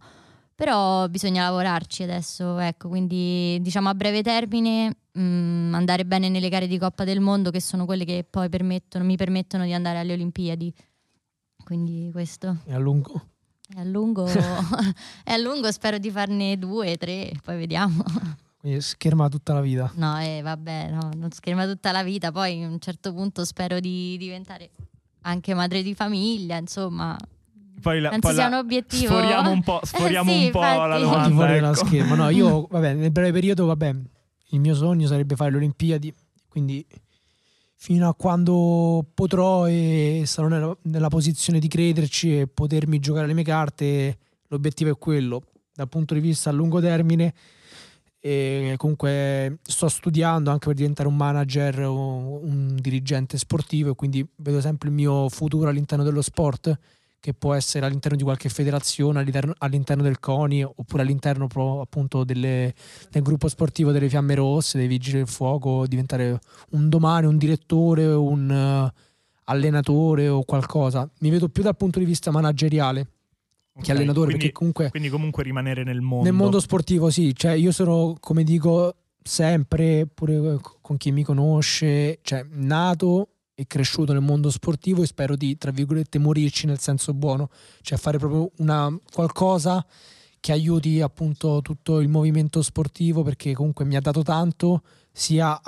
però 0.54 1.08
bisogna 1.08 1.44
lavorarci 1.44 2.04
adesso. 2.04 2.60
Ecco, 2.60 2.88
quindi 2.88 3.58
diciamo 3.62 3.90
a 3.90 3.96
breve 3.96 4.22
termine 4.22 4.96
mh, 5.12 5.22
mm, 5.22 5.74
andare 5.74 6.06
bene 6.06 6.30
nelle 6.30 6.50
gare 6.50 6.68
di 6.68 6.78
Coppa 6.78 7.04
del 7.04 7.20
Mondo, 7.20 7.50
che 7.50 7.62
sono 7.62 7.86
quelle 7.86 8.06
che 8.06 8.24
poi 8.30 8.48
permettono, 8.48 9.04
mi 9.04 9.16
permettono 9.16 9.64
di 9.64 9.74
andare 9.74 9.98
alle 9.98 10.14
Olimpiadi. 10.14 10.72
Quindi 11.64 12.10
questo. 12.12 12.58
E 12.66 12.74
a 12.76 12.78
lungo? 12.78 13.26
E 13.76 13.80
a 13.80 13.84
lungo, 13.84 14.28
e 15.26 15.32
a 15.34 15.38
lungo 15.38 15.72
spero 15.72 15.98
di 15.98 16.12
farne 16.12 16.60
due, 16.60 16.96
tre, 16.98 17.32
poi 17.44 17.58
vediamo. 17.58 18.04
Quindi 18.60 18.82
scherma 18.82 19.30
tutta 19.30 19.54
la 19.54 19.62
vita. 19.62 19.90
No, 19.96 20.20
eh, 20.20 20.42
vabbè, 20.42 20.90
no, 20.92 21.12
non 21.16 21.32
scherma 21.32 21.66
tutta 21.66 21.94
la 21.94 22.04
vita. 22.04 22.32
Poi 22.32 22.62
a 22.62 22.68
un 22.68 22.80
certo 22.80 23.14
punto 23.14 23.46
spero 23.46 23.80
di 23.80 24.18
diventare 24.18 24.70
anche 25.22 25.54
madre 25.54 25.82
di 25.82 25.96
famiglia, 25.96 26.58
insomma. 26.58 27.18
Poi 27.82 28.02
la, 28.02 28.10
Penso 28.10 28.28
poi 28.28 28.36
sia 28.36 28.50
la, 28.50 28.58
un 28.58 28.64
obiettivo. 28.66 29.14
Sforiamo 29.14 29.52
un 29.52 29.64
po', 29.64 29.80
sforiamo 29.82 30.30
eh, 30.30 30.34
sì, 30.34 30.46
un 30.46 30.52
po' 30.52 30.60
infatti. 30.60 30.90
la 30.90 31.00
domanda. 31.00 31.56
Ecco. 31.56 31.66
Ecco. 31.68 31.86
scherma. 31.86 32.16
No, 32.16 32.30
io, 32.30 32.68
vabbè, 32.70 32.94
nel 32.96 33.12
breve 33.12 33.32
periodo, 33.32 33.66
vabbè, 33.66 33.96
il 34.50 34.60
mio 34.60 34.76
sogno 34.76 35.08
sarebbe 35.08 35.38
fare 35.38 35.52
le 35.52 35.58
Olimpiadi, 35.58 36.14
quindi 36.50 36.86
fino 37.76 38.10
a 38.10 38.14
quando 38.14 39.06
potrò 39.14 39.70
e 39.70 40.24
sarò 40.26 40.50
nella, 40.50 40.76
nella 40.82 41.08
posizione 41.08 41.60
di 41.60 41.70
crederci 41.70 42.40
e 42.40 42.48
potermi 42.48 43.00
giocare 43.00 43.26
le 43.26 43.34
mie 43.34 43.46
carte, 43.46 44.18
l'obiettivo 44.48 44.92
è 44.92 44.98
quello. 44.98 45.44
Dal 45.74 45.88
punto 45.88 46.14
di 46.14 46.20
vista 46.20 46.50
a 46.50 46.54
lungo 46.54 46.82
termine 46.82 47.34
e 48.22 48.74
comunque 48.78 49.60
sto 49.62 49.88
studiando 49.88 50.52
anche 50.52 50.68
per 50.68 50.76
diventare 50.76 51.08
un 51.08 51.16
manager 51.16 51.86
o 51.86 52.40
un 52.44 52.76
dirigente 52.80 53.38
sportivo 53.38 53.92
e 53.92 53.96
quindi 53.96 54.28
vedo 54.38 54.60
sempre 54.60 54.90
il 54.90 54.96
mio 54.96 55.30
futuro 55.30 55.70
all'interno 55.70 56.04
dello 56.04 56.22
sport 56.22 56.78
che 57.22 57.34
può 57.34 57.54
essere 57.54 57.86
all'interno 57.86 58.18
di 58.18 58.24
qualche 58.24 58.50
federazione, 58.50 59.20
all'interno, 59.20 59.54
all'interno 59.58 60.04
del 60.04 60.20
CONI 60.20 60.64
oppure 60.64 61.02
all'interno 61.02 61.48
appunto 61.82 62.24
delle, 62.24 62.74
del 63.10 63.22
gruppo 63.22 63.50
sportivo 63.50 63.92
delle 63.92 64.08
Fiamme 64.08 64.36
Rosse, 64.36 64.78
dei 64.78 64.88
Vigili 64.88 65.18
del 65.18 65.28
Fuoco, 65.28 65.86
diventare 65.86 66.40
un 66.72 66.88
domani 66.88 67.26
un 67.26 67.38
direttore, 67.38 68.06
un 68.06 68.50
uh, 68.50 69.00
allenatore 69.46 70.30
o 70.30 70.44
qualcosa. 70.44 71.10
Mi 71.20 71.30
vedo 71.30 71.50
più 71.50 71.62
dal 71.62 71.76
punto 71.76 72.00
di 72.00 72.06
vista 72.06 72.32
manageriale 72.32 73.08
che 73.82 73.92
allenatore 73.92 74.28
quindi, 74.28 74.38
perché 74.38 74.52
comunque 74.52 74.90
quindi 74.90 75.10
comunque 75.10 75.44
rimanere 75.44 75.84
nel 75.84 76.02
mondo. 76.02 76.24
Nel 76.26 76.34
mondo 76.34 76.60
sportivo 76.60 77.10
sì. 77.10 77.34
Cioè 77.36 77.52
io 77.54 77.72
sono 77.72 78.16
come 78.20 78.44
dico 78.44 78.96
sempre 79.22 80.08
pure 80.08 80.60
con 80.82 80.98
chi 80.98 81.12
mi 81.12 81.24
conosce 81.24 82.20
cioè 82.22 82.46
nato 82.50 83.30
e 83.54 83.68
cresciuto 83.68 84.14
nel 84.14 84.22
mondo 84.22 84.50
sportivo 84.50 85.04
e 85.04 85.06
spero 85.06 85.36
di 85.36 85.58
tra 85.58 85.72
virgolette 85.72 86.18
morirci 86.18 86.66
nel 86.66 86.80
senso 86.80 87.14
buono. 87.14 87.50
Cioè 87.82 87.98
fare 87.98 88.18
proprio 88.18 88.52
una 88.58 88.98
qualcosa 89.12 89.86
che 90.40 90.52
aiuti 90.54 91.02
appunto 91.02 91.62
tutto 91.62 92.00
il 92.00 92.08
movimento 92.08 92.62
sportivo 92.62 93.24
perché 93.24 93.54
comunque 93.54 93.84
mi 93.84 93.98
ha 93.98 94.02
dato 94.02 94.24
tanto 94.24 94.84
sia 95.12 95.60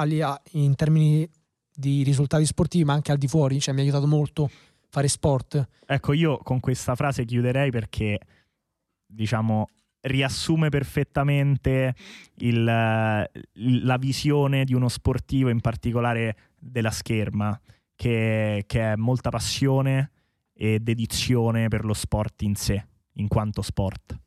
in 0.52 0.76
termini 0.76 1.30
di 1.74 2.04
risultati 2.04 2.46
sportivi 2.46 2.86
ma 2.86 2.94
anche 2.94 3.12
al 3.12 3.18
di 3.18 3.28
fuori. 3.28 3.60
Cioè 3.60 3.74
mi 3.74 3.82
ha 3.82 3.84
aiutato 3.84 4.08
molto 4.08 4.50
fare 4.92 5.08
sport. 5.08 5.68
Ecco, 5.86 6.14
io 6.14 6.38
con 6.38 6.60
questa 6.60 6.96
frase 6.96 7.24
chiuderei 7.24 7.72
perché, 7.72 8.20
diciamo, 9.06 9.68
riassume 10.02 10.70
perfettamente 10.70 11.96
il, 12.40 12.64
la 12.64 13.98
visione 13.98 14.66
di 14.66 14.74
uno 14.74 14.90
sportivo, 14.90 15.50
in 15.50 15.62
particolare 15.62 16.36
della 16.60 16.92
scherma, 16.92 17.60
che, 17.96 18.66
che 18.68 18.92
è 18.92 18.96
molta 18.96 19.30
passione 19.30 20.12
e 20.54 20.80
dedizione 20.80 21.70
per 21.70 21.86
lo 21.86 21.94
sport 21.94 22.42
in 22.42 22.56
sé, 22.56 22.86
in 23.14 23.28
quanto 23.28 23.62
sport. 23.62 24.20